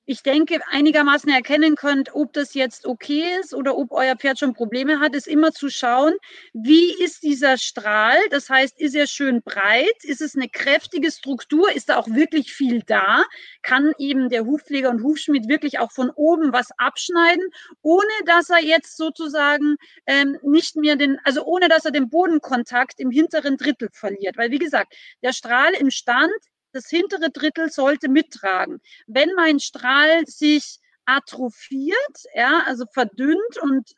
ich 0.05 0.21
denke, 0.21 0.59
einigermaßen 0.67 1.31
erkennen 1.31 1.75
könnt, 1.75 2.13
ob 2.13 2.33
das 2.33 2.53
jetzt 2.53 2.85
okay 2.85 3.23
ist 3.39 3.53
oder 3.53 3.77
ob 3.77 3.91
euer 3.91 4.15
Pferd 4.15 4.37
schon 4.39 4.53
Probleme 4.53 4.99
hat, 4.99 5.15
ist 5.15 5.27
immer 5.27 5.53
zu 5.53 5.69
schauen, 5.69 6.13
wie 6.53 6.93
ist 7.01 7.23
dieser 7.23 7.57
Strahl? 7.57 8.17
Das 8.29 8.49
heißt, 8.49 8.79
ist 8.79 8.95
er 8.95 9.07
schön 9.07 9.41
breit? 9.41 10.03
Ist 10.03 10.21
es 10.21 10.35
eine 10.35 10.49
kräftige 10.49 11.09
Struktur? 11.09 11.71
Ist 11.71 11.87
da 11.87 11.97
auch 11.97 12.07
wirklich 12.07 12.53
viel 12.53 12.81
da? 12.85 13.23
Kann 13.61 13.93
eben 13.97 14.27
der 14.27 14.45
Hufpfleger 14.45 14.89
und 14.89 15.03
Hufschmied 15.03 15.47
wirklich 15.47 15.79
auch 15.79 15.91
von 15.91 16.09
oben 16.09 16.51
was 16.51 16.69
abschneiden, 16.77 17.45
ohne 17.81 18.03
dass 18.25 18.49
er 18.49 18.61
jetzt 18.61 18.97
sozusagen 18.97 19.77
ähm, 20.05 20.37
nicht 20.43 20.75
mehr 20.75 20.97
den, 20.97 21.17
also 21.23 21.45
ohne 21.45 21.69
dass 21.69 21.85
er 21.85 21.91
den 21.91 22.09
Bodenkontakt 22.09 22.99
im 22.99 23.09
hinteren 23.09 23.55
Drittel 23.55 23.89
verliert? 23.93 24.37
Weil, 24.37 24.51
wie 24.51 24.59
gesagt, 24.59 24.95
der 25.23 25.31
Strahl 25.31 25.71
im 25.73 25.91
Stand 25.91 26.31
das 26.73 26.89
hintere 26.89 27.29
Drittel 27.31 27.69
sollte 27.71 28.09
mittragen. 28.09 28.81
Wenn 29.07 29.29
mein 29.35 29.59
Strahl 29.59 30.25
sich 30.25 30.79
atrophiert, 31.05 32.23
ja, 32.33 32.63
also 32.65 32.85
verdünnt 32.93 33.57
und 33.61 33.91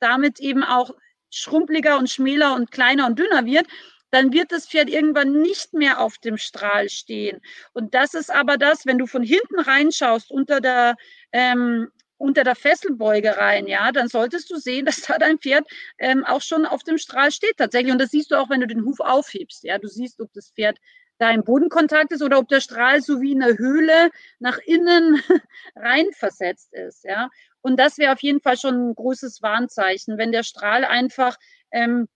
damit 0.00 0.40
eben 0.40 0.64
auch 0.64 0.90
schrumpeliger 1.30 1.98
und 1.98 2.10
schmäler 2.10 2.54
und 2.54 2.70
kleiner 2.70 3.06
und 3.06 3.18
dünner 3.18 3.44
wird, 3.44 3.66
dann 4.10 4.32
wird 4.32 4.52
das 4.52 4.68
Pferd 4.68 4.88
irgendwann 4.88 5.32
nicht 5.42 5.74
mehr 5.74 6.00
auf 6.00 6.18
dem 6.18 6.38
Strahl 6.38 6.88
stehen. 6.88 7.40
Und 7.72 7.94
das 7.94 8.14
ist 8.14 8.30
aber 8.30 8.56
das, 8.56 8.86
wenn 8.86 8.98
du 8.98 9.06
von 9.06 9.22
hinten 9.22 9.58
reinschaust 9.58 10.30
unter 10.30 10.60
der 10.60 10.96
ähm, 11.32 11.90
unter 12.18 12.44
der 12.44 12.54
Fesselbeuge 12.54 13.36
rein, 13.36 13.66
ja, 13.66 13.92
dann 13.92 14.08
solltest 14.08 14.50
du 14.50 14.56
sehen, 14.56 14.86
dass 14.86 15.02
da 15.02 15.18
dein 15.18 15.38
Pferd 15.38 15.66
ähm, 15.98 16.24
auch 16.24 16.42
schon 16.42 16.66
auf 16.66 16.82
dem 16.82 16.98
Strahl 16.98 17.30
steht 17.30 17.56
tatsächlich. 17.58 17.92
Und 17.92 18.00
das 18.00 18.10
siehst 18.10 18.30
du 18.30 18.36
auch, 18.36 18.48
wenn 18.48 18.60
du 18.60 18.66
den 18.66 18.84
Huf 18.84 19.00
aufhebst. 19.00 19.64
Ja, 19.64 19.78
du 19.78 19.88
siehst, 19.88 20.20
ob 20.20 20.32
das 20.32 20.50
Pferd 20.50 20.78
da 21.18 21.30
im 21.30 21.44
Bodenkontakt 21.44 22.12
ist 22.12 22.22
oder 22.22 22.38
ob 22.38 22.48
der 22.48 22.60
Strahl 22.60 23.00
so 23.00 23.20
wie 23.20 23.32
in 23.32 23.42
eine 23.42 23.58
Höhle 23.58 24.10
nach 24.38 24.58
innen 24.58 25.22
rein 25.76 26.06
versetzt 26.12 26.72
ist. 26.72 27.04
Ja? 27.04 27.30
Und 27.62 27.78
das 27.78 27.98
wäre 27.98 28.12
auf 28.12 28.22
jeden 28.22 28.40
Fall 28.40 28.56
schon 28.56 28.90
ein 28.90 28.94
großes 28.94 29.42
Warnzeichen, 29.42 30.18
wenn 30.18 30.32
der 30.32 30.42
Strahl 30.42 30.84
einfach 30.84 31.36
ähm, 31.70 32.08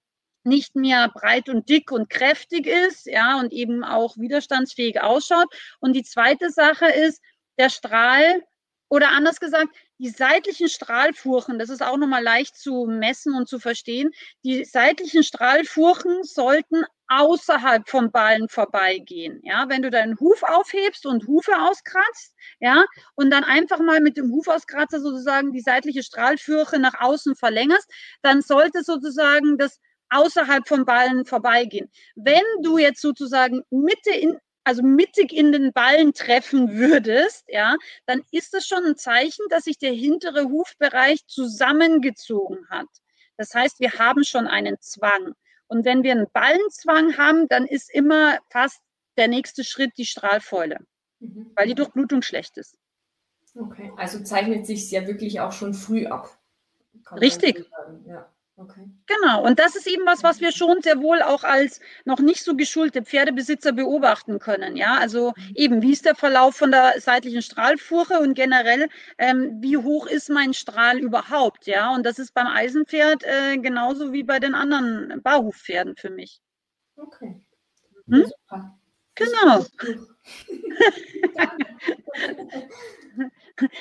nicht 0.44 0.76
mehr 0.76 1.08
breit 1.08 1.48
und 1.48 1.68
dick 1.68 1.92
und 1.92 2.08
kräftig 2.08 2.66
ist, 2.66 3.06
ja, 3.06 3.38
und 3.38 3.52
eben 3.52 3.84
auch 3.84 4.16
widerstandsfähig 4.16 5.00
ausschaut. 5.02 5.52
Und 5.80 5.94
die 5.94 6.02
zweite 6.02 6.50
Sache 6.50 6.86
ist, 6.86 7.20
der 7.58 7.68
Strahl 7.68 8.42
oder 8.88 9.10
anders 9.10 9.38
gesagt, 9.38 9.68
die 9.98 10.08
seitlichen 10.08 10.68
Strahlfurchen, 10.68 11.58
das 11.58 11.68
ist 11.68 11.82
auch 11.82 11.98
nochmal 11.98 12.22
leicht 12.22 12.56
zu 12.56 12.86
messen 12.86 13.34
und 13.34 13.48
zu 13.48 13.58
verstehen, 13.58 14.12
die 14.44 14.64
seitlichen 14.64 15.22
Strahlfurchen 15.22 16.24
sollten 16.24 16.84
außerhalb 17.10 17.88
vom 17.88 18.10
Ballen 18.12 18.48
vorbeigehen. 18.48 19.40
Ja, 19.42 19.68
wenn 19.68 19.82
du 19.82 19.90
deinen 19.90 20.18
Huf 20.20 20.42
aufhebst 20.44 21.04
und 21.06 21.26
Hufe 21.26 21.52
auskratzt, 21.60 22.34
ja, 22.60 22.84
und 23.16 23.30
dann 23.30 23.44
einfach 23.44 23.80
mal 23.80 24.00
mit 24.00 24.16
dem 24.16 24.30
Hufauskratzer 24.30 25.00
sozusagen 25.00 25.52
die 25.52 25.60
seitliche 25.60 26.02
Strahlfurche 26.04 26.78
nach 26.78 26.94
außen 27.00 27.34
verlängerst, 27.34 27.90
dann 28.22 28.42
sollte 28.42 28.84
sozusagen 28.84 29.58
das 29.58 29.80
außerhalb 30.10 30.66
vom 30.68 30.84
Ballen 30.84 31.26
vorbeigehen. 31.26 31.90
Wenn 32.14 32.42
du 32.62 32.78
jetzt 32.78 33.00
sozusagen 33.00 33.62
Mitte 33.70 34.10
in, 34.10 34.38
also 34.64 34.82
mittig 34.82 35.32
in 35.32 35.50
den 35.52 35.72
Ballen 35.72 36.12
treffen 36.14 36.76
würdest, 36.76 37.44
ja, 37.48 37.74
dann 38.06 38.22
ist 38.30 38.54
das 38.54 38.66
schon 38.66 38.84
ein 38.84 38.96
Zeichen, 38.96 39.44
dass 39.50 39.64
sich 39.64 39.78
der 39.78 39.92
hintere 39.92 40.44
Hufbereich 40.44 41.26
zusammengezogen 41.26 42.68
hat. 42.70 42.86
Das 43.36 43.54
heißt, 43.54 43.80
wir 43.80 43.92
haben 43.94 44.22
schon 44.22 44.46
einen 44.46 44.76
Zwang. 44.80 45.34
Und 45.70 45.84
wenn 45.84 46.02
wir 46.02 46.10
einen 46.10 46.26
Ballenzwang 46.32 47.16
haben, 47.16 47.46
dann 47.46 47.64
ist 47.64 47.94
immer 47.94 48.38
fast 48.50 48.80
der 49.16 49.28
nächste 49.28 49.62
Schritt 49.62 49.92
die 49.96 50.04
Strahlfäule, 50.04 50.78
mhm. 51.20 51.52
weil 51.54 51.68
die 51.68 51.76
Durchblutung 51.76 52.22
schlecht 52.22 52.58
ist. 52.58 52.76
Okay, 53.54 53.92
also 53.96 54.20
zeichnet 54.24 54.66
sich 54.66 54.90
ja 54.90 55.06
wirklich 55.06 55.38
auch 55.38 55.52
schon 55.52 55.72
früh 55.72 56.06
ab. 56.06 56.36
Richtig. 57.12 57.70
Ja. 58.04 58.28
Okay. 58.60 58.90
Genau, 59.06 59.42
und 59.42 59.58
das 59.58 59.74
ist 59.74 59.86
eben 59.86 60.04
was, 60.04 60.22
was 60.22 60.42
wir 60.42 60.52
schon 60.52 60.82
sehr 60.82 61.00
wohl 61.00 61.22
auch 61.22 61.44
als 61.44 61.80
noch 62.04 62.20
nicht 62.20 62.44
so 62.44 62.54
geschulte 62.54 63.02
Pferdebesitzer 63.02 63.72
beobachten 63.72 64.38
können. 64.38 64.76
Ja, 64.76 64.98
also 64.98 65.32
mhm. 65.34 65.52
eben, 65.54 65.82
wie 65.82 65.92
ist 65.92 66.04
der 66.04 66.14
Verlauf 66.14 66.56
von 66.56 66.70
der 66.70 67.00
seitlichen 67.00 67.40
Strahlfurche 67.40 68.20
und 68.20 68.34
generell, 68.34 68.90
ähm, 69.16 69.56
wie 69.62 69.78
hoch 69.78 70.06
ist 70.06 70.28
mein 70.28 70.52
Strahl 70.52 70.98
überhaupt? 70.98 71.66
Ja, 71.66 71.94
und 71.94 72.04
das 72.04 72.18
ist 72.18 72.34
beim 72.34 72.48
Eisenpferd 72.48 73.24
äh, 73.24 73.56
genauso 73.56 74.12
wie 74.12 74.24
bei 74.24 74.38
den 74.38 74.54
anderen 74.54 75.22
Barhufpferden 75.22 75.96
für 75.96 76.10
mich. 76.10 76.42
Okay. 76.96 77.40
Hm? 78.10 78.26
Super. 78.26 78.78
Genau. 79.14 79.64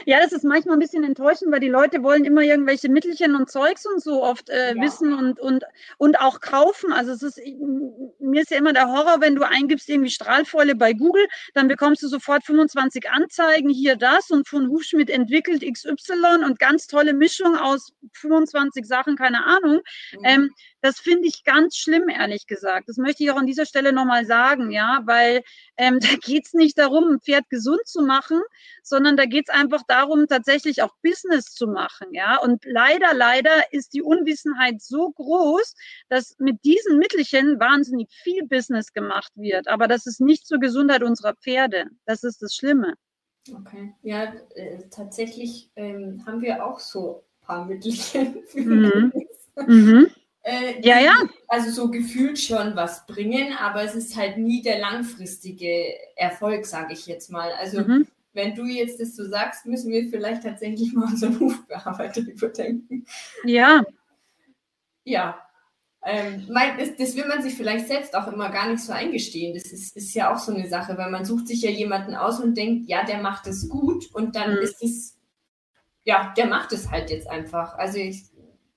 Ja, 0.06 0.20
das 0.20 0.32
ist 0.32 0.44
manchmal 0.44 0.76
ein 0.76 0.80
bisschen 0.80 1.04
enttäuschend, 1.04 1.52
weil 1.52 1.60
die 1.60 1.70
Leute 1.70 2.04
wollen 2.04 2.26
immer 2.26 2.42
irgendwelche 2.42 2.90
Mittelchen 2.90 3.36
und 3.36 3.50
Zeugs 3.50 3.86
und 3.86 4.02
so 4.02 4.24
oft 4.24 4.50
äh, 4.50 4.76
ja. 4.76 4.82
wissen 4.82 5.14
und, 5.14 5.40
und, 5.40 5.64
und 5.98 6.20
auch 6.20 6.42
kaufen. 6.42 6.92
Also 6.92 7.12
es 7.12 7.24
ist, 7.24 7.40
mir 8.20 8.42
ist 8.42 8.52
ja 8.52 8.58
immer 8.58 8.74
der 8.74 8.88
Horror, 8.88 9.22
wenn 9.22 9.36
du 9.36 9.48
eingibst 9.48 9.90
irgendwie 9.90 10.10
Strahlfäule 10.10 10.76
bei 10.76 10.94
Google, 10.94 11.28
dann 11.54 11.68
bekommst 11.68 12.04
du 12.04 12.08
sofort 12.08 12.44
25 12.46 13.10
Anzeigen, 13.10 13.70
hier 13.70 13.96
das 13.96 14.32
und 14.32 14.48
von 14.48 14.70
Hufschmidt 14.70 15.10
entwickelt 15.10 15.62
XY 15.62 16.44
und 16.46 16.60
ganz 16.60 16.88
tolle 16.88 17.14
Mischung 17.14 17.56
aus 17.56 17.94
25 18.14 18.86
Sachen, 18.86 19.16
keine 19.16 19.46
Ahnung. 19.46 19.82
Mhm. 20.14 20.20
Ähm, 20.24 20.50
das 20.82 21.00
finde 21.00 21.28
ich 21.28 21.44
ganz 21.44 21.76
schlimm, 21.76 22.08
ehrlich 22.08 22.48
gesagt. 22.48 22.88
Das 22.88 22.98
möchte 22.98 23.24
ich 23.24 23.32
auch 23.32 23.38
an 23.38 23.46
dieser 23.46 23.66
Stelle 23.66 23.92
nochmal 23.92 24.26
sagen, 24.26 24.72
ja, 24.72 25.02
weil 25.06 25.44
ähm, 25.78 26.00
da 26.00 26.08
geht 26.22 26.39
es 26.46 26.54
nicht 26.54 26.78
darum, 26.78 27.14
ein 27.14 27.20
Pferd 27.20 27.50
gesund 27.50 27.86
zu 27.86 28.02
machen, 28.02 28.42
sondern 28.84 29.18
da 29.18 29.26
geht 29.26 29.50
es 29.50 29.56
einfach 29.56 29.84
darum, 29.88 30.28
tatsächlich 30.28 30.82
auch 30.82 30.94
Business 31.02 31.54
zu 31.54 31.68
machen, 31.68 32.08
ja. 32.12 32.40
Und 32.40 32.64
leider, 32.66 33.14
leider 33.14 33.72
ist 33.72 33.94
die 33.94 34.02
Unwissenheit 34.02 34.82
so 34.82 35.12
groß, 35.12 35.74
dass 36.10 36.36
mit 36.40 36.64
diesen 36.64 36.98
Mittelchen 36.98 37.60
wahnsinnig 37.60 38.10
viel 38.12 38.46
Business 38.46 38.94
gemacht 38.94 39.32
wird. 39.36 39.68
Aber 39.68 39.88
das 39.88 40.06
ist 40.06 40.22
nicht 40.22 40.48
zur 40.48 40.60
Gesundheit 40.60 41.04
unserer 41.04 41.36
Pferde. 41.36 41.86
Das 42.06 42.24
ist 42.24 42.42
das 42.42 42.56
Schlimme. 42.56 42.96
Okay, 43.54 43.94
ja, 44.02 44.34
äh, 44.56 44.80
tatsächlich 44.90 45.72
ähm, 45.76 46.24
haben 46.26 46.42
wir 46.42 46.66
auch 46.66 46.80
so 46.80 47.24
ein 47.42 47.46
paar 47.46 47.66
Mittelchen. 47.66 48.44
Für 48.46 48.60
mhm. 48.60 49.14
mhm. 49.68 50.12
Äh, 50.44 50.82
ja, 50.82 51.00
ja. 51.00 51.14
Also 51.48 51.72
so 51.72 51.92
gefühlt 51.92 52.40
schon 52.40 52.76
was 52.76 53.06
bringen, 53.06 53.54
aber 53.60 53.84
es 53.84 53.96
ist 53.96 54.16
halt 54.16 54.38
nie 54.38 54.62
der 54.62 54.80
langfristige 54.80 55.94
Erfolg, 56.16 56.66
sage 56.66 56.94
ich 56.94 57.08
jetzt 57.08 57.30
mal. 57.30 57.52
Also 57.54 57.82
mhm. 57.82 58.08
wenn 58.34 58.56
du 58.56 58.66
jetzt 58.66 59.00
das 59.02 59.16
so 59.16 59.28
sagst, 59.28 59.66
müssen 59.66 59.92
wir 59.92 60.10
vielleicht 60.10 60.44
tatsächlich 60.44 60.94
mal 60.94 61.06
unseren 61.06 61.40
Hufbearbeiter 61.40 62.22
überdenken. 62.28 63.06
Ja. 63.44 63.84
Ja. 65.04 65.40
Ähm, 66.06 66.48
mein, 66.50 66.78
das, 66.78 66.96
das, 66.96 67.18
will 67.18 67.28
man 67.28 67.42
sich 67.42 67.56
vielleicht 67.56 67.88
selbst 67.88 68.16
auch 68.16 68.28
immer 68.32 68.50
gar 68.50 68.70
nicht 68.70 68.82
so 68.82 68.94
eingestehen. 68.94 69.54
Das 69.54 69.72
ist, 69.72 69.98
ist 69.98 70.14
ja 70.14 70.34
auch 70.34 70.38
so 70.38 70.54
eine 70.54 70.70
Sache, 70.70 70.98
weil 70.98 71.12
man 71.12 71.26
sucht 71.26 71.48
sich 71.48 71.62
ja 71.62 71.70
jemanden 71.70 72.16
aus 72.16 72.40
und 72.40 72.56
denkt, 72.56 72.88
ja, 72.88 73.04
der 73.04 73.22
macht 73.22 73.48
es 73.48 73.68
gut 73.68 74.06
und 74.14 74.36
dann 74.36 74.54
mhm. 74.54 74.60
ist 74.60 74.82
es, 74.82 75.18
ja, 76.06 76.34
der 76.38 76.48
macht 76.48 76.72
es 76.72 76.90
halt 76.90 77.10
jetzt 77.10 77.30
einfach. 77.30 77.78
Also 77.78 77.98
ich, 77.98 78.29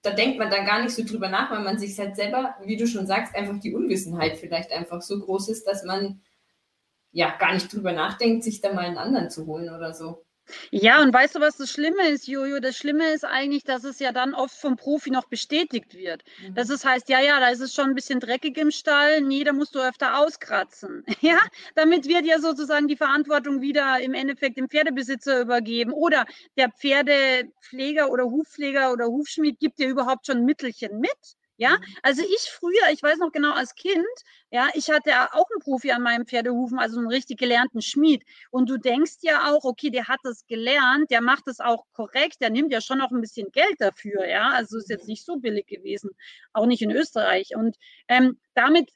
da 0.02 0.10
denkt 0.10 0.38
man 0.38 0.50
dann 0.50 0.66
gar 0.66 0.82
nicht 0.82 0.94
so 0.94 1.04
drüber 1.04 1.28
nach, 1.28 1.50
weil 1.50 1.62
man 1.62 1.78
sich 1.78 1.98
halt 1.98 2.16
selber, 2.16 2.56
wie 2.64 2.76
du 2.76 2.86
schon 2.86 3.06
sagst, 3.06 3.34
einfach 3.34 3.58
die 3.60 3.74
Unwissenheit 3.74 4.36
vielleicht 4.36 4.72
einfach 4.72 5.00
so 5.00 5.20
groß 5.20 5.48
ist, 5.48 5.64
dass 5.66 5.84
man 5.84 6.20
ja 7.12 7.36
gar 7.38 7.54
nicht 7.54 7.72
drüber 7.72 7.92
nachdenkt, 7.92 8.42
sich 8.42 8.60
da 8.60 8.72
mal 8.72 8.84
einen 8.84 8.98
anderen 8.98 9.30
zu 9.30 9.46
holen 9.46 9.70
oder 9.70 9.94
so. 9.94 10.24
Ja, 10.74 11.02
und 11.02 11.12
weißt 11.12 11.34
du, 11.36 11.40
was 11.40 11.56
das 11.56 11.70
Schlimme 11.70 12.08
ist, 12.08 12.26
Jojo? 12.26 12.58
Das 12.58 12.76
Schlimme 12.76 13.10
ist 13.12 13.24
eigentlich, 13.24 13.62
dass 13.64 13.84
es 13.84 13.98
ja 13.98 14.10
dann 14.10 14.34
oft 14.34 14.54
vom 14.58 14.76
Profi 14.76 15.10
noch 15.10 15.26
bestätigt 15.26 15.94
wird. 15.94 16.22
Mhm. 16.38 16.54
Dass 16.54 16.70
es 16.70 16.84
heißt, 16.84 17.08
ja, 17.08 17.20
ja, 17.20 17.38
da 17.40 17.48
ist 17.48 17.60
es 17.60 17.74
schon 17.74 17.90
ein 17.90 17.94
bisschen 17.94 18.20
dreckig 18.20 18.56
im 18.58 18.70
Stall, 18.70 19.20
nee, 19.20 19.44
da 19.44 19.52
musst 19.52 19.74
du 19.74 19.80
öfter 19.80 20.18
auskratzen. 20.18 21.04
Ja, 21.22 21.38
damit 21.76 22.08
wird 22.08 22.24
ja 22.26 22.40
sozusagen 22.40 22.88
die 22.88 22.96
Verantwortung 22.96 23.60
wieder 23.60 24.00
im 24.00 24.12
Endeffekt 24.14 24.56
dem 24.56 24.68
Pferdebesitzer 24.68 25.40
übergeben. 25.40 25.92
Oder 25.92 26.24
der 26.56 26.70
Pferdepfleger 26.70 28.10
oder 28.10 28.24
Hufpfleger 28.24 28.92
oder 28.92 29.06
Hufschmied 29.06 29.60
gibt 29.60 29.78
dir 29.78 29.88
überhaupt 29.88 30.26
schon 30.26 30.44
Mittelchen 30.44 30.98
mit. 30.98 31.10
Ja, 31.56 31.78
mhm. 31.78 31.84
also 32.02 32.22
ich 32.22 32.50
früher, 32.50 32.90
ich 32.92 33.02
weiß 33.02 33.18
noch 33.18 33.32
genau 33.32 33.52
als 33.52 33.74
Kind, 33.74 34.04
ja, 34.50 34.68
ich 34.74 34.90
hatte 34.90 35.12
auch 35.32 35.46
einen 35.50 35.60
Profi 35.60 35.92
an 35.92 36.02
meinem 36.02 36.26
Pferdehufen, 36.26 36.78
also 36.78 36.98
einen 36.98 37.08
richtig 37.08 37.38
gelernten 37.38 37.82
Schmied. 37.82 38.24
Und 38.50 38.68
du 38.68 38.78
denkst 38.78 39.18
ja 39.22 39.50
auch, 39.52 39.64
okay, 39.64 39.90
der 39.90 40.08
hat 40.08 40.20
das 40.24 40.46
gelernt, 40.46 41.10
der 41.10 41.20
macht 41.20 41.46
das 41.46 41.60
auch 41.60 41.84
korrekt, 41.92 42.40
der 42.40 42.50
nimmt 42.50 42.72
ja 42.72 42.80
schon 42.80 43.00
auch 43.00 43.10
ein 43.10 43.20
bisschen 43.20 43.50
Geld 43.52 43.76
dafür, 43.80 44.26
ja. 44.26 44.50
Also 44.50 44.78
ist 44.78 44.90
jetzt 44.90 45.08
nicht 45.08 45.24
so 45.24 45.36
billig 45.38 45.66
gewesen, 45.66 46.10
auch 46.52 46.66
nicht 46.66 46.82
in 46.82 46.90
Österreich. 46.90 47.54
Und 47.56 47.76
ähm, 48.08 48.38
damit 48.54 48.90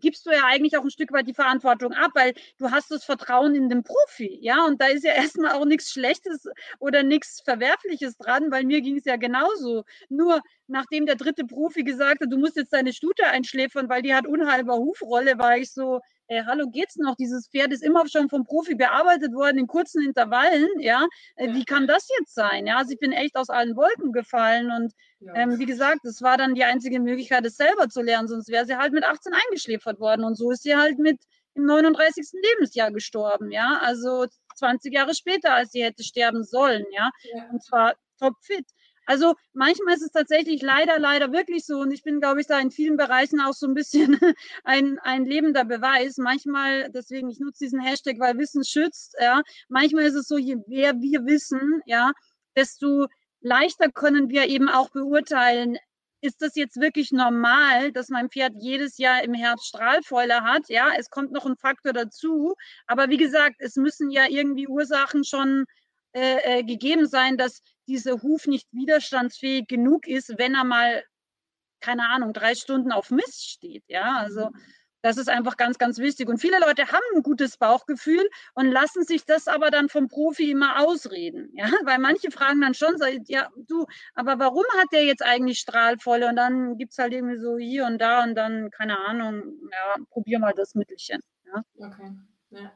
gibst 0.00 0.26
du 0.26 0.30
ja 0.30 0.44
eigentlich 0.44 0.76
auch 0.76 0.84
ein 0.84 0.90
Stück 0.90 1.12
weit 1.12 1.28
die 1.28 1.34
Verantwortung 1.34 1.92
ab, 1.92 2.10
weil 2.14 2.34
du 2.58 2.70
hast 2.70 2.90
das 2.90 3.04
Vertrauen 3.04 3.54
in 3.54 3.68
den 3.68 3.82
Profi, 3.82 4.38
ja, 4.40 4.64
und 4.66 4.80
da 4.80 4.86
ist 4.86 5.04
ja 5.04 5.12
erstmal 5.44 5.52
auch 5.52 5.64
nichts 5.64 5.90
Schlechtes 5.90 6.44
oder 6.78 7.02
nichts 7.02 7.40
Verwerfliches 7.44 8.16
dran, 8.16 8.50
weil 8.50 8.64
mir 8.64 8.80
ging 8.80 8.96
es 8.98 9.04
ja 9.04 9.16
genauso. 9.16 9.84
Nur 10.08 10.40
nachdem 10.66 11.06
der 11.06 11.16
dritte 11.16 11.44
Profi 11.44 11.82
gesagt 11.84 12.20
hat, 12.22 12.32
du 12.32 12.38
musst 12.38 12.56
jetzt 12.56 12.72
deine 12.72 12.92
Stute 12.92 13.26
einschläfern, 13.26 13.88
weil 13.88 14.02
die 14.02 14.14
hat 14.14 14.26
unheilbar 14.26 14.78
Hufrolle, 14.78 15.38
war 15.38 15.56
ich 15.58 15.72
so, 15.72 16.00
äh, 16.30 16.44
hallo, 16.46 16.68
geht's 16.70 16.96
noch? 16.96 17.16
Dieses 17.16 17.48
Pferd 17.48 17.72
ist 17.72 17.82
immer 17.82 18.06
schon 18.08 18.28
vom 18.28 18.44
Profi 18.44 18.76
bearbeitet 18.76 19.34
worden 19.34 19.58
in 19.58 19.66
kurzen 19.66 20.02
Intervallen, 20.04 20.68
ja. 20.78 21.06
Äh, 21.34 21.52
wie 21.54 21.64
kann 21.64 21.88
das 21.88 22.08
jetzt 22.18 22.34
sein? 22.34 22.68
Ja, 22.68 22.76
also 22.76 22.92
ich 22.92 23.00
bin 23.00 23.10
echt 23.10 23.36
aus 23.36 23.50
allen 23.50 23.76
Wolken 23.76 24.12
gefallen 24.12 24.70
und 24.70 24.94
ähm, 25.34 25.58
wie 25.58 25.66
gesagt, 25.66 26.04
es 26.04 26.22
war 26.22 26.36
dann 26.36 26.54
die 26.54 26.62
einzige 26.62 27.00
Möglichkeit, 27.00 27.44
es 27.44 27.56
selber 27.56 27.88
zu 27.88 28.00
lernen, 28.00 28.28
sonst 28.28 28.48
wäre 28.48 28.64
sie 28.64 28.76
halt 28.76 28.92
mit 28.92 29.04
18 29.04 29.32
eingeschläfert 29.34 29.98
worden 29.98 30.24
und 30.24 30.36
so 30.36 30.52
ist 30.52 30.62
sie 30.62 30.76
halt 30.76 30.98
mit 30.98 31.18
im 31.54 31.66
39. 31.66 32.28
Lebensjahr 32.32 32.92
gestorben, 32.92 33.50
ja. 33.50 33.80
Also 33.82 34.26
20 34.54 34.94
Jahre 34.94 35.14
später, 35.14 35.52
als 35.52 35.72
sie 35.72 35.82
hätte 35.82 36.04
sterben 36.04 36.44
sollen, 36.44 36.84
ja. 36.92 37.10
ja. 37.34 37.48
Und 37.50 37.62
zwar 37.64 37.94
topfit. 38.20 38.66
Also 39.10 39.34
manchmal 39.54 39.96
ist 39.96 40.02
es 40.02 40.12
tatsächlich 40.12 40.62
leider, 40.62 41.00
leider 41.00 41.32
wirklich 41.32 41.66
so. 41.66 41.80
Und 41.80 41.90
ich 41.90 42.04
bin, 42.04 42.20
glaube 42.20 42.40
ich, 42.40 42.46
da 42.46 42.60
in 42.60 42.70
vielen 42.70 42.96
Bereichen 42.96 43.40
auch 43.40 43.54
so 43.54 43.66
ein 43.66 43.74
bisschen 43.74 44.20
ein, 44.64 45.00
ein 45.00 45.24
lebender 45.24 45.64
Beweis. 45.64 46.16
Manchmal, 46.16 46.88
deswegen, 46.92 47.28
ich 47.28 47.40
nutze 47.40 47.64
diesen 47.64 47.80
Hashtag, 47.80 48.20
weil 48.20 48.38
Wissen 48.38 48.64
schützt, 48.64 49.16
ja. 49.20 49.42
Manchmal 49.68 50.04
ist 50.04 50.14
es 50.14 50.28
so, 50.28 50.38
je 50.38 50.58
mehr 50.68 50.94
wir 51.00 51.26
wissen, 51.26 51.82
ja, 51.86 52.12
desto 52.54 53.08
leichter 53.40 53.90
können 53.90 54.28
wir 54.28 54.46
eben 54.46 54.68
auch 54.68 54.90
beurteilen, 54.90 55.76
ist 56.20 56.40
das 56.40 56.54
jetzt 56.54 56.80
wirklich 56.80 57.10
normal, 57.10 57.90
dass 57.90 58.10
mein 58.10 58.30
Pferd 58.30 58.52
jedes 58.60 58.96
Jahr 58.98 59.24
im 59.24 59.34
Herbst 59.34 59.66
Strahlfäule 59.66 60.42
hat? 60.42 60.68
Ja, 60.68 60.90
es 60.96 61.10
kommt 61.10 61.32
noch 61.32 61.46
ein 61.46 61.56
Faktor 61.56 61.92
dazu. 61.92 62.54
Aber 62.86 63.08
wie 63.08 63.16
gesagt, 63.16 63.56
es 63.58 63.74
müssen 63.74 64.10
ja 64.10 64.28
irgendwie 64.28 64.68
Ursachen 64.68 65.24
schon 65.24 65.64
äh, 66.12 66.58
äh, 66.58 66.62
gegeben 66.64 67.06
sein, 67.06 67.36
dass 67.36 67.62
dieser 67.90 68.22
Huf 68.22 68.46
nicht 68.46 68.68
widerstandsfähig 68.72 69.66
genug 69.66 70.06
ist, 70.06 70.38
wenn 70.38 70.54
er 70.54 70.64
mal, 70.64 71.04
keine 71.80 72.08
Ahnung, 72.08 72.32
drei 72.32 72.54
Stunden 72.54 72.92
auf 72.92 73.10
Mist 73.10 73.50
steht. 73.50 73.84
Ja, 73.88 74.18
also 74.18 74.50
das 75.02 75.16
ist 75.16 75.28
einfach 75.28 75.56
ganz, 75.56 75.78
ganz 75.78 75.98
wichtig. 75.98 76.28
Und 76.28 76.38
viele 76.38 76.60
Leute 76.60 76.86
haben 76.86 77.04
ein 77.14 77.22
gutes 77.22 77.56
Bauchgefühl 77.56 78.28
und 78.54 78.66
lassen 78.66 79.02
sich 79.04 79.24
das 79.24 79.48
aber 79.48 79.70
dann 79.70 79.88
vom 79.88 80.08
Profi 80.08 80.50
immer 80.50 80.80
ausreden. 80.80 81.50
Ja, 81.54 81.64
weil 81.84 81.98
manche 81.98 82.30
fragen 82.30 82.60
dann 82.60 82.74
schon, 82.74 82.96
ja, 83.26 83.48
du, 83.56 83.86
aber 84.14 84.38
warum 84.38 84.64
hat 84.78 84.88
der 84.92 85.04
jetzt 85.04 85.24
eigentlich 85.24 85.58
Strahlvolle? 85.58 86.28
Und 86.28 86.36
dann 86.36 86.76
gibt 86.76 86.92
es 86.92 86.98
halt 86.98 87.12
irgendwie 87.12 87.38
so 87.38 87.56
hier 87.58 87.86
und 87.86 87.98
da 87.98 88.22
und 88.22 88.34
dann, 88.34 88.70
keine 88.70 88.98
Ahnung, 89.06 89.42
ja, 89.72 89.96
probier 90.10 90.38
mal 90.38 90.52
das 90.54 90.74
Mittelchen. 90.74 91.20
Ja. 91.46 91.64
Okay. 91.78 92.10
Ja. 92.50 92.72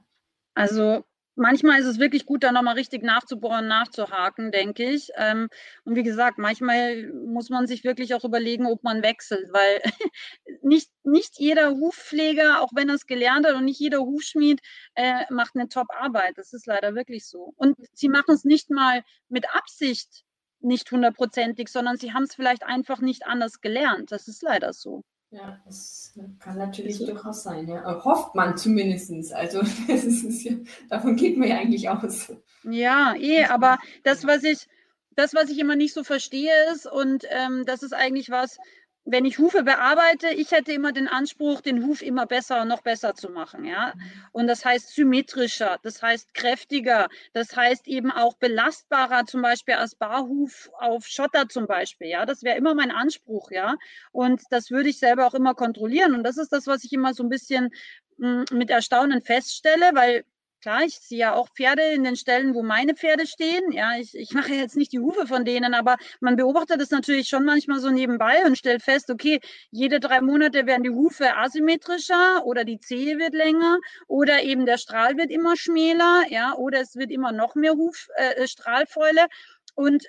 Also 0.54 1.04
manchmal 1.36 1.80
ist 1.80 1.86
es 1.86 1.98
wirklich 1.98 2.26
gut, 2.26 2.42
da 2.44 2.52
nochmal 2.52 2.74
richtig 2.74 3.02
nachzubohren, 3.02 3.66
nachzuhaken, 3.68 4.52
denke 4.52 4.84
ich. 4.90 5.10
Ähm, 5.16 5.48
und 5.84 5.96
wie 5.96 6.02
gesagt, 6.02 6.38
manchmal 6.38 7.12
muss 7.12 7.50
man 7.50 7.66
sich 7.66 7.84
wirklich 7.84 8.14
auch 8.14 8.24
überlegen, 8.24 8.66
ob 8.66 8.82
man 8.82 9.02
wechselt, 9.02 9.48
weil 9.52 9.80
nicht, 10.62 10.90
nicht 11.04 11.38
jeder 11.38 11.70
Hufpfleger, 11.72 12.60
auch 12.60 12.70
wenn 12.74 12.88
er 12.88 12.96
es 12.96 13.06
gelernt 13.06 13.46
hat 13.46 13.54
und 13.54 13.64
nicht 13.64 13.80
jeder 13.80 14.00
Hufschmied 14.00 14.60
äh, 14.94 15.24
macht 15.30 15.54
eine 15.54 15.68
Top-Arbeit. 15.68 16.38
Das 16.38 16.52
ist 16.52 16.66
leider 16.66 16.94
wirklich 16.94 17.26
so. 17.26 17.52
Und 17.56 17.76
sie 17.92 18.08
machen 18.08 18.34
es 18.34 18.44
nicht 18.44 18.70
mal 18.70 19.02
mit 19.28 19.46
Absicht 19.54 20.24
nicht 20.60 20.90
hundertprozentig, 20.90 21.68
sondern 21.68 21.96
sie 21.96 22.12
haben 22.12 22.24
es 22.24 22.34
vielleicht 22.34 22.64
einfach 22.64 23.00
nicht 23.00 23.26
anders 23.26 23.60
gelernt. 23.60 24.12
Das 24.12 24.28
ist 24.28 24.42
leider 24.42 24.72
so. 24.72 25.04
Ja, 25.34 25.60
das 25.64 26.12
kann 26.38 26.58
natürlich 26.58 27.00
also, 27.00 27.06
durchaus 27.06 27.42
sein, 27.42 27.66
ja. 27.66 28.04
hofft 28.04 28.36
man 28.36 28.56
zumindest. 28.56 29.32
Also 29.32 29.62
das 29.88 30.04
ist 30.04 30.44
ja, 30.44 30.52
davon 30.88 31.16
geht 31.16 31.36
man 31.36 31.48
ja 31.48 31.56
eigentlich 31.56 31.88
aus. 31.88 32.32
Ja, 32.62 33.16
eh, 33.16 33.44
aber 33.46 33.78
das, 34.04 34.24
was 34.24 34.44
ich, 34.44 34.68
das, 35.16 35.34
was 35.34 35.50
ich 35.50 35.58
immer 35.58 35.74
nicht 35.74 35.92
so 35.92 36.04
verstehe, 36.04 36.52
ist, 36.72 36.86
und 36.86 37.24
ähm, 37.30 37.64
das 37.66 37.82
ist 37.82 37.94
eigentlich 37.94 38.30
was, 38.30 38.58
wenn 39.06 39.24
ich 39.26 39.38
Hufe 39.38 39.62
bearbeite, 39.62 40.28
ich 40.28 40.50
hätte 40.50 40.72
immer 40.72 40.92
den 40.92 41.08
Anspruch, 41.08 41.60
den 41.60 41.84
Huf 41.86 42.00
immer 42.00 42.26
besser 42.26 42.62
und 42.62 42.68
noch 42.68 42.82
besser 42.82 43.14
zu 43.14 43.28
machen, 43.28 43.64
ja. 43.64 43.92
Und 44.32 44.46
das 44.46 44.64
heißt 44.64 44.94
symmetrischer, 44.94 45.78
das 45.82 46.02
heißt 46.02 46.32
kräftiger, 46.32 47.08
das 47.34 47.54
heißt 47.54 47.86
eben 47.86 48.10
auch 48.10 48.34
belastbarer, 48.34 49.26
zum 49.26 49.42
Beispiel 49.42 49.74
als 49.74 49.94
Barhuf 49.94 50.70
auf 50.78 51.06
Schotter 51.06 51.48
zum 51.48 51.66
Beispiel, 51.66 52.08
ja. 52.08 52.24
Das 52.24 52.42
wäre 52.42 52.56
immer 52.56 52.74
mein 52.74 52.90
Anspruch, 52.90 53.50
ja. 53.50 53.76
Und 54.12 54.42
das 54.50 54.70
würde 54.70 54.88
ich 54.88 54.98
selber 54.98 55.26
auch 55.26 55.34
immer 55.34 55.54
kontrollieren. 55.54 56.14
Und 56.14 56.22
das 56.24 56.38
ist 56.38 56.52
das, 56.52 56.66
was 56.66 56.84
ich 56.84 56.92
immer 56.92 57.12
so 57.12 57.22
ein 57.22 57.28
bisschen 57.28 57.70
hm, 58.18 58.46
mit 58.52 58.70
Erstaunen 58.70 59.20
feststelle, 59.20 59.90
weil 59.94 60.24
Klar, 60.64 60.84
ich 60.84 60.98
sehe 60.98 61.18
ja 61.18 61.34
auch 61.34 61.50
Pferde 61.50 61.82
in 61.92 62.04
den 62.04 62.16
Stellen, 62.16 62.54
wo 62.54 62.62
meine 62.62 62.94
Pferde 62.94 63.26
stehen. 63.26 63.70
Ja, 63.70 63.98
ich, 63.98 64.16
ich 64.16 64.32
mache 64.32 64.54
jetzt 64.54 64.78
nicht 64.78 64.92
die 64.92 64.98
Hufe 64.98 65.26
von 65.26 65.44
denen, 65.44 65.74
aber 65.74 65.98
man 66.20 66.36
beobachtet 66.36 66.80
das 66.80 66.88
natürlich 66.88 67.28
schon 67.28 67.44
manchmal 67.44 67.80
so 67.80 67.90
nebenbei 67.90 68.46
und 68.46 68.56
stellt 68.56 68.82
fest, 68.82 69.10
okay, 69.10 69.40
jede 69.70 70.00
drei 70.00 70.22
Monate 70.22 70.64
werden 70.64 70.82
die 70.82 70.88
Hufe 70.88 71.36
asymmetrischer 71.36 72.46
oder 72.46 72.64
die 72.64 72.80
Zehe 72.80 73.18
wird 73.18 73.34
länger 73.34 73.76
oder 74.06 74.42
eben 74.42 74.64
der 74.64 74.78
Strahl 74.78 75.18
wird 75.18 75.30
immer 75.30 75.54
schmäler, 75.54 76.22
ja, 76.30 76.54
oder 76.54 76.80
es 76.80 76.96
wird 76.96 77.10
immer 77.10 77.30
noch 77.30 77.56
mehr 77.56 77.74
Huf, 77.74 78.08
äh, 78.16 78.48
Strahlfäule. 78.48 79.26
Und 79.74 80.06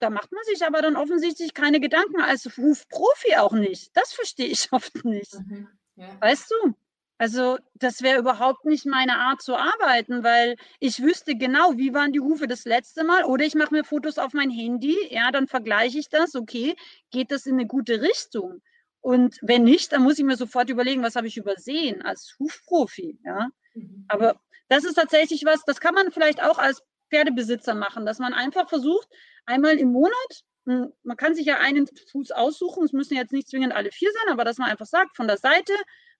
da 0.00 0.10
macht 0.10 0.32
man 0.32 0.42
sich 0.42 0.66
aber 0.66 0.82
dann 0.82 0.96
offensichtlich 0.96 1.54
keine 1.54 1.78
Gedanken 1.78 2.20
als 2.20 2.46
Hufprofi 2.56 3.36
auch 3.36 3.52
nicht. 3.52 3.96
Das 3.96 4.12
verstehe 4.12 4.48
ich 4.48 4.66
oft 4.72 5.04
nicht. 5.04 5.34
Mhm, 5.34 5.68
ja. 5.94 6.20
Weißt 6.20 6.50
du? 6.50 6.74
Also 7.18 7.58
das 7.74 8.02
wäre 8.02 8.18
überhaupt 8.18 8.64
nicht 8.64 8.86
meine 8.86 9.16
Art 9.18 9.40
zu 9.40 9.54
arbeiten, 9.56 10.24
weil 10.24 10.56
ich 10.80 11.00
wüsste 11.00 11.36
genau, 11.36 11.76
wie 11.76 11.94
waren 11.94 12.12
die 12.12 12.20
Hufe 12.20 12.48
das 12.48 12.64
letzte 12.64 13.04
Mal. 13.04 13.24
Oder 13.24 13.44
ich 13.44 13.54
mache 13.54 13.72
mir 13.72 13.84
Fotos 13.84 14.18
auf 14.18 14.32
mein 14.32 14.50
Handy, 14.50 14.96
ja, 15.10 15.30
dann 15.30 15.46
vergleiche 15.46 15.98
ich 15.98 16.08
das, 16.08 16.34
okay, 16.34 16.74
geht 17.10 17.30
das 17.30 17.46
in 17.46 17.54
eine 17.54 17.66
gute 17.66 18.02
Richtung? 18.02 18.62
Und 19.00 19.38
wenn 19.42 19.62
nicht, 19.64 19.92
dann 19.92 20.02
muss 20.02 20.18
ich 20.18 20.24
mir 20.24 20.36
sofort 20.36 20.70
überlegen, 20.70 21.02
was 21.02 21.14
habe 21.14 21.26
ich 21.28 21.36
übersehen 21.36 22.02
als 22.02 22.34
Hufprofi, 22.38 23.18
ja. 23.24 23.48
Mhm. 23.74 24.06
Aber 24.08 24.40
das 24.68 24.84
ist 24.84 24.94
tatsächlich 24.94 25.44
was, 25.44 25.64
das 25.64 25.78
kann 25.80 25.94
man 25.94 26.10
vielleicht 26.10 26.42
auch 26.42 26.58
als 26.58 26.82
Pferdebesitzer 27.10 27.74
machen, 27.74 28.06
dass 28.06 28.18
man 28.18 28.32
einfach 28.34 28.68
versucht, 28.68 29.08
einmal 29.46 29.78
im 29.78 29.92
Monat, 29.92 30.42
hm, 30.66 30.92
man 31.02 31.16
kann 31.16 31.34
sich 31.34 31.46
ja 31.46 31.58
einen 31.58 31.86
Fuß 32.10 32.32
aussuchen, 32.32 32.84
es 32.84 32.92
müssen 32.92 33.14
jetzt 33.16 33.32
nicht 33.32 33.48
zwingend 33.48 33.74
alle 33.74 33.92
vier 33.92 34.10
sein, 34.12 34.32
aber 34.32 34.44
dass 34.44 34.58
man 34.58 34.70
einfach 34.70 34.86
sagt, 34.86 35.16
von 35.16 35.28
der 35.28 35.36
Seite, 35.36 35.74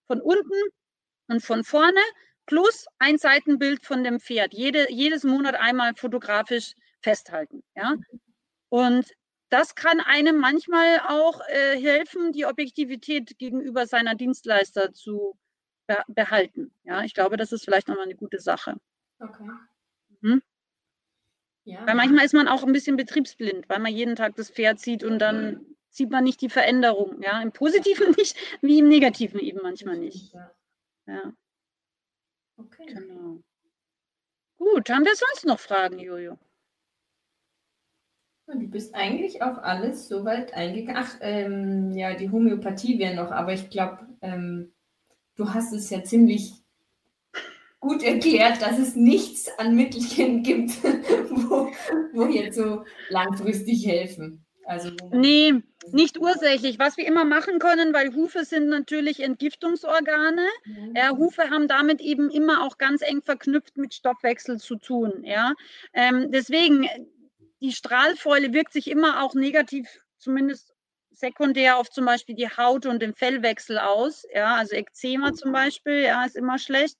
von 0.06 0.20
unten, 0.20 0.52
und 1.28 1.42
von 1.42 1.64
vorne 1.64 2.00
plus 2.46 2.86
ein 2.98 3.18
Seitenbild 3.18 3.84
von 3.84 4.04
dem 4.04 4.20
Pferd. 4.20 4.52
Jede, 4.52 4.90
jedes 4.90 5.24
Monat 5.24 5.54
einmal 5.54 5.94
fotografisch 5.94 6.74
festhalten. 7.00 7.62
Ja? 7.74 7.94
Und 8.68 9.06
das 9.50 9.74
kann 9.74 10.00
einem 10.00 10.38
manchmal 10.38 11.00
auch 11.06 11.40
äh, 11.48 11.80
helfen, 11.80 12.32
die 12.32 12.46
Objektivität 12.46 13.38
gegenüber 13.38 13.86
seiner 13.86 14.14
Dienstleister 14.14 14.92
zu 14.92 15.38
be 15.86 16.02
behalten. 16.08 16.72
Ja, 16.82 17.04
ich 17.04 17.14
glaube, 17.14 17.36
das 17.36 17.52
ist 17.52 17.64
vielleicht 17.64 17.88
nochmal 17.88 18.06
eine 18.06 18.16
gute 18.16 18.40
Sache. 18.40 18.76
Okay. 19.20 19.48
Mhm. 20.20 20.42
Ja. 21.64 21.86
Weil 21.86 21.94
manchmal 21.94 22.24
ist 22.24 22.34
man 22.34 22.48
auch 22.48 22.64
ein 22.64 22.72
bisschen 22.72 22.96
betriebsblind, 22.96 23.68
weil 23.68 23.78
man 23.78 23.92
jeden 23.92 24.16
Tag 24.16 24.34
das 24.36 24.50
Pferd 24.50 24.80
sieht 24.80 25.04
und 25.04 25.18
dann 25.18 25.64
sieht 25.88 26.10
man 26.10 26.24
nicht 26.24 26.40
die 26.40 26.50
Veränderung. 26.50 27.22
Ja, 27.22 27.40
im 27.40 27.52
Positiven 27.52 28.10
nicht, 28.18 28.36
wie 28.60 28.80
im 28.80 28.88
Negativen 28.88 29.38
eben 29.40 29.60
manchmal 29.62 29.96
nicht. 29.96 30.32
Ja. 30.34 30.50
Ja. 31.06 31.32
Okay. 32.56 32.86
Genau. 32.86 33.42
Gut, 34.56 34.88
haben 34.90 35.04
wir 35.04 35.16
sonst 35.16 35.44
noch 35.44 35.60
Fragen, 35.60 35.98
Jojo? 35.98 36.38
Du 38.46 38.68
bist 38.68 38.94
eigentlich 38.94 39.42
auf 39.42 39.58
alles 39.58 40.06
soweit 40.08 40.52
eingegangen. 40.54 41.02
Ach, 41.02 41.16
ähm, 41.20 41.92
ja, 41.92 42.14
die 42.14 42.30
Homöopathie 42.30 42.98
wäre 42.98 43.14
noch, 43.14 43.30
aber 43.30 43.52
ich 43.54 43.70
glaube, 43.70 44.06
ähm, 44.20 44.72
du 45.36 45.52
hast 45.52 45.72
es 45.72 45.90
ja 45.90 46.04
ziemlich 46.04 46.52
gut 47.80 48.02
erklärt, 48.02 48.62
dass 48.62 48.78
es 48.78 48.96
nichts 48.96 49.48
an 49.58 49.74
Mittelchen 49.74 50.42
gibt, 50.42 50.82
wo, 51.30 51.70
wo 52.12 52.26
jetzt 52.26 52.56
so 52.56 52.84
langfristig 53.08 53.86
helfen. 53.86 54.43
Also, 54.64 54.90
nee, 55.10 55.54
nicht 55.92 56.18
ursächlich. 56.18 56.78
Was 56.78 56.96
wir 56.96 57.06
immer 57.06 57.24
machen 57.24 57.58
können, 57.58 57.92
weil 57.94 58.14
Hufe 58.14 58.44
sind 58.44 58.68
natürlich 58.68 59.20
Entgiftungsorgane. 59.20 60.46
Mhm. 60.64 60.92
Ja, 60.96 61.10
Hufe 61.10 61.50
haben 61.50 61.68
damit 61.68 62.00
eben 62.00 62.30
immer 62.30 62.62
auch 62.64 62.78
ganz 62.78 63.02
eng 63.02 63.22
verknüpft 63.22 63.76
mit 63.76 63.94
Stoffwechsel 63.94 64.58
zu 64.58 64.76
tun. 64.76 65.22
Ja, 65.24 65.52
ähm, 65.92 66.30
deswegen 66.32 66.88
die 67.60 67.72
Strahlfäule 67.72 68.52
wirkt 68.52 68.72
sich 68.72 68.88
immer 68.90 69.22
auch 69.22 69.34
negativ, 69.34 69.88
zumindest 70.18 70.72
sekundär 71.10 71.76
auf 71.78 71.90
zum 71.90 72.04
Beispiel 72.06 72.34
die 72.34 72.48
Haut 72.48 72.86
und 72.86 73.00
den 73.00 73.14
Fellwechsel 73.14 73.78
aus. 73.78 74.24
Ja, 74.34 74.56
also 74.56 74.74
Ekzema 74.74 75.32
zum 75.32 75.52
Beispiel, 75.52 76.00
ja, 76.02 76.24
ist 76.24 76.36
immer 76.36 76.58
schlecht. 76.58 76.98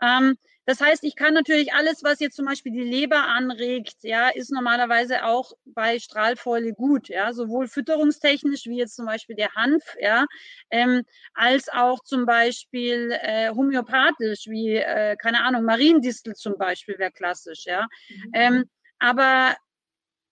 Ähm, 0.00 0.36
das 0.66 0.80
heißt, 0.80 1.04
ich 1.04 1.16
kann 1.16 1.34
natürlich 1.34 1.72
alles, 1.74 2.02
was 2.04 2.20
jetzt 2.20 2.36
zum 2.36 2.46
Beispiel 2.46 2.72
die 2.72 2.80
Leber 2.82 3.26
anregt, 3.28 3.96
ja, 4.02 4.28
ist 4.28 4.52
normalerweise 4.52 5.24
auch 5.24 5.52
bei 5.64 5.98
Strahlfäule 5.98 6.72
gut, 6.72 7.08
ja, 7.08 7.32
sowohl 7.32 7.68
fütterungstechnisch 7.68 8.66
wie 8.66 8.78
jetzt 8.78 8.96
zum 8.96 9.06
Beispiel 9.06 9.36
der 9.36 9.52
Hanf, 9.54 9.82
ja, 10.00 10.26
ähm, 10.70 11.02
als 11.34 11.68
auch 11.68 12.00
zum 12.04 12.26
Beispiel 12.26 13.10
äh, 13.22 13.50
homöopathisch 13.50 14.46
wie, 14.48 14.76
äh, 14.76 15.16
keine 15.16 15.42
Ahnung, 15.44 15.64
Mariendistel 15.64 16.34
zum 16.34 16.56
Beispiel 16.58 16.98
wäre 16.98 17.10
klassisch, 17.12 17.64
ja. 17.66 17.86
Mhm. 18.08 18.30
Ähm, 18.34 18.64
aber 18.98 19.56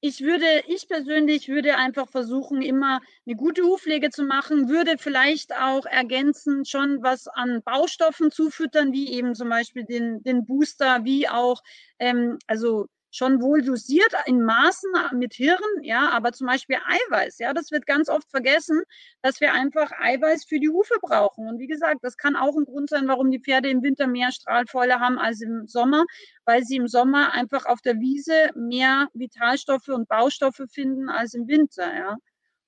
ich 0.00 0.20
würde, 0.22 0.46
ich 0.66 0.88
persönlich 0.88 1.48
würde 1.48 1.76
einfach 1.76 2.08
versuchen, 2.08 2.62
immer 2.62 3.00
eine 3.26 3.36
gute 3.36 3.62
Hufpflege 3.62 4.10
zu 4.10 4.24
machen, 4.24 4.68
würde 4.68 4.96
vielleicht 4.98 5.54
auch 5.56 5.84
ergänzend 5.86 6.68
schon 6.68 7.02
was 7.02 7.26
an 7.28 7.62
Baustoffen 7.64 8.30
zufüttern, 8.30 8.92
wie 8.92 9.12
eben 9.12 9.34
zum 9.34 9.48
Beispiel 9.50 9.84
den, 9.84 10.22
den 10.22 10.46
Booster, 10.46 11.04
wie 11.04 11.28
auch, 11.28 11.62
ähm, 11.98 12.38
also 12.46 12.86
schon 13.10 13.40
wohl 13.42 13.62
dosiert 13.62 14.12
in 14.26 14.42
Maßen 14.42 14.90
mit 15.14 15.34
Hirn, 15.34 15.58
ja, 15.82 16.10
aber 16.10 16.32
zum 16.32 16.46
Beispiel 16.46 16.76
Eiweiß, 16.76 17.38
ja, 17.38 17.52
das 17.54 17.70
wird 17.70 17.86
ganz 17.86 18.08
oft 18.08 18.30
vergessen, 18.30 18.82
dass 19.22 19.40
wir 19.40 19.52
einfach 19.52 19.90
Eiweiß 19.98 20.44
für 20.44 20.60
die 20.60 20.68
Hufe 20.68 20.94
brauchen. 21.02 21.48
Und 21.48 21.58
wie 21.58 21.66
gesagt, 21.66 21.98
das 22.02 22.16
kann 22.16 22.36
auch 22.36 22.56
ein 22.56 22.64
Grund 22.64 22.90
sein, 22.90 23.08
warum 23.08 23.30
die 23.30 23.40
Pferde 23.40 23.68
im 23.70 23.82
Winter 23.82 24.06
mehr 24.06 24.32
Strahlfäule 24.32 25.00
haben 25.00 25.18
als 25.18 25.40
im 25.40 25.66
Sommer, 25.66 26.04
weil 26.44 26.62
sie 26.64 26.76
im 26.76 26.88
Sommer 26.88 27.32
einfach 27.32 27.66
auf 27.66 27.80
der 27.80 27.96
Wiese 28.00 28.50
mehr 28.54 29.08
Vitalstoffe 29.14 29.88
und 29.88 30.08
Baustoffe 30.08 30.62
finden 30.72 31.08
als 31.08 31.34
im 31.34 31.48
Winter, 31.48 31.94
ja. 31.96 32.16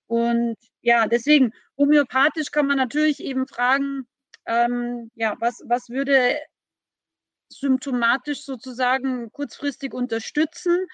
Und 0.07 0.57
ja, 0.83 1.07
deswegen, 1.07 1.53
homöopathisch 1.79 2.51
kann 2.51 2.67
man 2.67 2.77
natürlich 2.77 3.21
eben 3.21 3.47
fragen, 3.47 4.07
ähm, 4.47 5.11
ja, 5.15 5.37
was, 5.41 5.63
was 5.67 5.89
würde 5.89 6.37
symptomatisch 7.59 8.45
sozusagen 8.45 9.31
kurzfristig 9.33 9.95
unterstützen. 9.95 10.87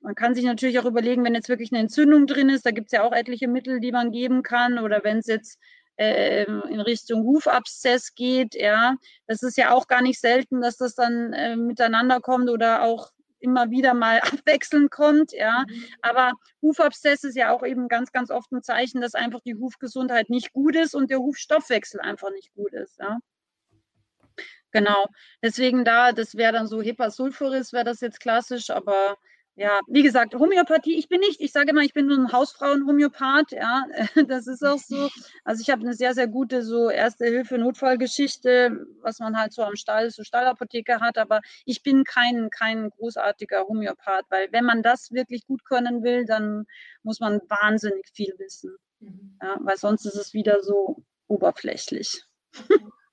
Man 0.00 0.14
kann 0.14 0.34
sich 0.34 0.44
natürlich 0.44 0.78
auch 0.78 0.84
überlegen, 0.84 1.24
wenn 1.24 1.34
jetzt 1.34 1.48
wirklich 1.48 1.72
eine 1.72 1.80
Entzündung 1.80 2.26
drin 2.26 2.48
ist, 2.48 2.64
da 2.64 2.70
gibt 2.70 2.88
es 2.88 2.92
ja 2.92 3.02
auch 3.02 3.12
etliche 3.12 3.48
Mittel, 3.48 3.80
die 3.80 3.92
man 3.92 4.12
geben 4.12 4.42
kann. 4.42 4.78
Oder 4.78 5.02
wenn 5.02 5.18
es 5.18 5.26
jetzt 5.26 5.58
äh, 5.96 6.44
in 6.44 6.80
Richtung 6.80 7.24
Hufabszess 7.24 8.14
geht, 8.14 8.54
ja, 8.54 8.96
das 9.26 9.42
ist 9.42 9.56
ja 9.56 9.72
auch 9.72 9.86
gar 9.88 10.02
nicht 10.02 10.20
selten, 10.20 10.60
dass 10.60 10.76
das 10.76 10.94
dann 10.94 11.32
äh, 11.32 11.56
miteinander 11.56 12.20
kommt 12.20 12.50
oder 12.50 12.82
auch 12.82 13.10
immer 13.44 13.70
wieder 13.70 13.94
mal 13.94 14.20
abwechselnd 14.48 14.90
kommt, 14.90 15.32
ja. 15.32 15.64
Mhm. 15.68 15.84
Aber 16.02 16.32
Hufabszess 16.62 17.24
ist 17.24 17.36
ja 17.36 17.50
auch 17.52 17.64
eben 17.64 17.88
ganz, 17.88 18.10
ganz 18.10 18.30
oft 18.30 18.50
ein 18.52 18.62
Zeichen, 18.62 19.00
dass 19.00 19.14
einfach 19.14 19.40
die 19.40 19.54
Hufgesundheit 19.54 20.30
nicht 20.30 20.52
gut 20.52 20.74
ist 20.74 20.94
und 20.94 21.10
der 21.10 21.18
Hufstoffwechsel 21.18 22.00
einfach 22.00 22.30
nicht 22.30 22.52
gut 22.54 22.72
ist, 22.72 22.98
ja. 22.98 23.18
Genau. 24.74 25.06
Deswegen 25.40 25.84
da, 25.84 26.10
das 26.10 26.34
wäre 26.34 26.52
dann 26.52 26.66
so 26.66 26.82
Hepasulfuris, 26.82 27.72
wäre 27.72 27.84
das 27.84 28.00
jetzt 28.00 28.18
klassisch, 28.18 28.70
aber 28.70 29.16
ja, 29.54 29.78
wie 29.86 30.02
gesagt, 30.02 30.34
Homöopathie, 30.34 30.98
ich 30.98 31.08
bin 31.08 31.20
nicht, 31.20 31.40
ich 31.40 31.52
sage 31.52 31.70
immer, 31.70 31.82
ich 31.82 31.92
bin 31.92 32.06
nur 32.08 32.18
ein 32.18 32.32
Hausfrauen-Homöopath, 32.32 33.52
ja, 33.52 33.84
das 34.28 34.48
ist 34.48 34.64
auch 34.64 34.80
so. 34.80 35.08
Also 35.44 35.62
ich 35.62 35.70
habe 35.70 35.82
eine 35.82 35.94
sehr, 35.94 36.12
sehr 36.12 36.26
gute 36.26 36.64
so 36.64 36.90
Erste-Hilfe-Notfallgeschichte, 36.90 38.84
was 39.00 39.20
man 39.20 39.38
halt 39.38 39.52
so 39.52 39.62
am 39.62 39.76
Stall, 39.76 40.10
so 40.10 40.24
Stallapotheke 40.24 40.98
hat, 40.98 41.18
aber 41.18 41.40
ich 41.64 41.84
bin 41.84 42.02
kein, 42.02 42.50
kein 42.50 42.90
großartiger 42.90 43.68
Homöopath, 43.68 44.24
weil 44.28 44.48
wenn 44.50 44.64
man 44.64 44.82
das 44.82 45.12
wirklich 45.12 45.46
gut 45.46 45.64
können 45.64 46.02
will, 46.02 46.24
dann 46.24 46.66
muss 47.04 47.20
man 47.20 47.40
wahnsinnig 47.48 48.08
viel 48.12 48.34
wissen, 48.38 48.74
mhm. 48.98 49.38
ja, 49.40 49.56
weil 49.60 49.76
sonst 49.76 50.04
ist 50.04 50.16
es 50.16 50.34
wieder 50.34 50.62
so 50.62 51.04
oberflächlich. 51.28 52.24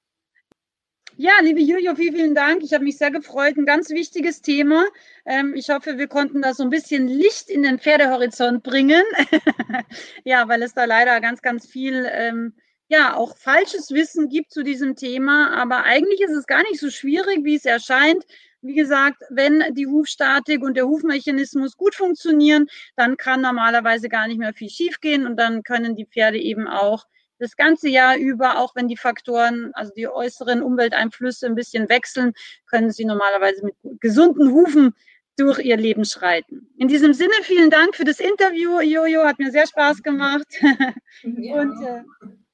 Ja, 1.17 1.33
liebe 1.41 1.59
Julio, 1.59 1.93
vielen, 1.95 2.15
vielen 2.15 2.35
Dank. 2.35 2.63
Ich 2.63 2.73
habe 2.73 2.85
mich 2.85 2.97
sehr 2.97 3.11
gefreut. 3.11 3.57
Ein 3.57 3.65
ganz 3.65 3.89
wichtiges 3.89 4.41
Thema. 4.41 4.85
Ähm, 5.25 5.53
ich 5.55 5.69
hoffe, 5.69 5.97
wir 5.97 6.07
konnten 6.07 6.41
da 6.41 6.53
so 6.53 6.63
ein 6.63 6.69
bisschen 6.69 7.07
Licht 7.07 7.49
in 7.49 7.63
den 7.63 7.79
Pferdehorizont 7.79 8.63
bringen. 8.63 9.03
ja, 10.23 10.47
weil 10.47 10.63
es 10.63 10.73
da 10.73 10.85
leider 10.85 11.19
ganz, 11.19 11.41
ganz 11.41 11.67
viel, 11.67 12.07
ähm, 12.11 12.53
ja, 12.87 13.15
auch 13.15 13.37
falsches 13.37 13.91
Wissen 13.91 14.29
gibt 14.29 14.51
zu 14.51 14.63
diesem 14.63 14.95
Thema. 14.95 15.53
Aber 15.53 15.83
eigentlich 15.83 16.21
ist 16.21 16.31
es 16.31 16.47
gar 16.47 16.63
nicht 16.63 16.79
so 16.79 16.89
schwierig, 16.89 17.43
wie 17.43 17.55
es 17.55 17.65
erscheint. 17.65 18.23
Wie 18.61 18.75
gesagt, 18.75 19.21
wenn 19.29 19.63
die 19.73 19.87
Hufstatik 19.87 20.63
und 20.63 20.77
der 20.77 20.87
Hufmechanismus 20.87 21.75
gut 21.75 21.93
funktionieren, 21.93 22.67
dann 22.95 23.17
kann 23.17 23.41
normalerweise 23.41 24.07
gar 24.07 24.27
nicht 24.27 24.39
mehr 24.39 24.53
viel 24.53 24.69
schiefgehen 24.69 25.25
und 25.25 25.35
dann 25.37 25.63
können 25.63 25.95
die 25.95 26.05
Pferde 26.05 26.39
eben 26.39 26.67
auch 26.67 27.05
das 27.41 27.55
ganze 27.55 27.89
Jahr 27.89 28.17
über, 28.17 28.59
auch 28.59 28.75
wenn 28.75 28.87
die 28.87 28.97
Faktoren, 28.97 29.71
also 29.73 29.91
die 29.95 30.07
äußeren 30.07 30.61
Umwelteinflüsse 30.61 31.47
ein 31.47 31.55
bisschen 31.55 31.89
wechseln, 31.89 32.33
können 32.67 32.91
sie 32.91 33.05
normalerweise 33.05 33.65
mit 33.65 33.75
gesunden 33.99 34.51
Hufen 34.51 34.93
durch 35.37 35.59
ihr 35.59 35.77
Leben 35.77 36.05
schreiten. 36.05 36.67
In 36.77 36.87
diesem 36.87 37.13
Sinne, 37.13 37.33
vielen 37.41 37.69
Dank 37.69 37.95
für 37.95 38.03
das 38.03 38.19
Interview, 38.19 38.79
Jojo, 38.79 39.23
hat 39.23 39.39
mir 39.39 39.51
sehr 39.51 39.67
Spaß 39.67 40.03
gemacht. 40.03 40.47
Ja. 41.23 41.61
Und 41.61 41.83
äh, 41.83 42.01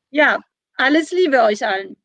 ja, 0.09 0.39
alles 0.75 1.11
Liebe 1.11 1.41
euch 1.41 1.65
allen. 1.65 1.95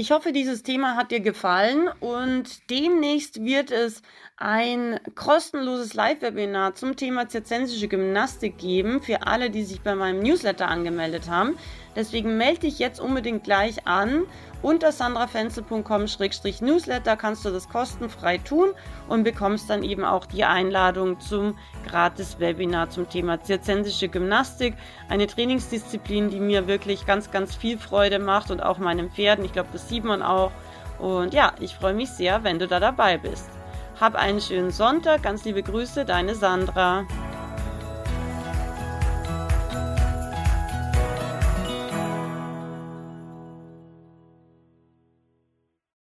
Ich 0.00 0.12
hoffe, 0.12 0.30
dieses 0.30 0.62
Thema 0.62 0.94
hat 0.94 1.10
dir 1.10 1.18
gefallen 1.18 1.88
und 1.98 2.70
demnächst 2.70 3.44
wird 3.44 3.72
es 3.72 4.00
ein 4.36 5.00
kostenloses 5.16 5.94
Live-Webinar 5.94 6.76
zum 6.76 6.94
Thema 6.94 7.28
zirzensische 7.28 7.88
Gymnastik 7.88 8.58
geben 8.58 9.02
für 9.02 9.26
alle, 9.26 9.50
die 9.50 9.64
sich 9.64 9.80
bei 9.80 9.96
meinem 9.96 10.20
Newsletter 10.20 10.68
angemeldet 10.68 11.28
haben. 11.28 11.58
Deswegen 11.98 12.38
melde 12.38 12.60
dich 12.60 12.78
jetzt 12.78 13.00
unbedingt 13.00 13.44
gleich 13.44 13.86
an 13.86 14.24
unter 14.60 14.90
sandrafenzel.com-newsletter 14.90 17.16
kannst 17.16 17.44
du 17.44 17.50
das 17.50 17.68
kostenfrei 17.68 18.38
tun 18.38 18.70
und 19.08 19.22
bekommst 19.22 19.70
dann 19.70 19.84
eben 19.84 20.04
auch 20.04 20.26
die 20.26 20.42
Einladung 20.44 21.20
zum 21.20 21.56
Gratis-Webinar 21.86 22.90
zum 22.90 23.08
Thema 23.08 23.40
zirzensische 23.40 24.08
Gymnastik. 24.08 24.74
Eine 25.08 25.28
Trainingsdisziplin, 25.28 26.30
die 26.30 26.40
mir 26.40 26.66
wirklich 26.66 27.06
ganz, 27.06 27.30
ganz 27.30 27.54
viel 27.54 27.78
Freude 27.78 28.18
macht 28.18 28.50
und 28.50 28.60
auch 28.60 28.78
meinen 28.78 29.10
Pferden. 29.10 29.44
Ich 29.44 29.52
glaube, 29.52 29.68
das 29.72 29.88
sieht 29.88 30.02
man 30.02 30.22
auch. 30.22 30.50
Und 30.98 31.34
ja, 31.34 31.52
ich 31.60 31.76
freue 31.76 31.94
mich 31.94 32.10
sehr, 32.10 32.42
wenn 32.42 32.58
du 32.58 32.66
da 32.66 32.80
dabei 32.80 33.16
bist. 33.16 33.48
Hab 34.00 34.16
einen 34.16 34.40
schönen 34.40 34.72
Sonntag. 34.72 35.22
Ganz 35.22 35.44
liebe 35.44 35.62
Grüße, 35.62 36.04
deine 36.04 36.34
Sandra. 36.34 37.06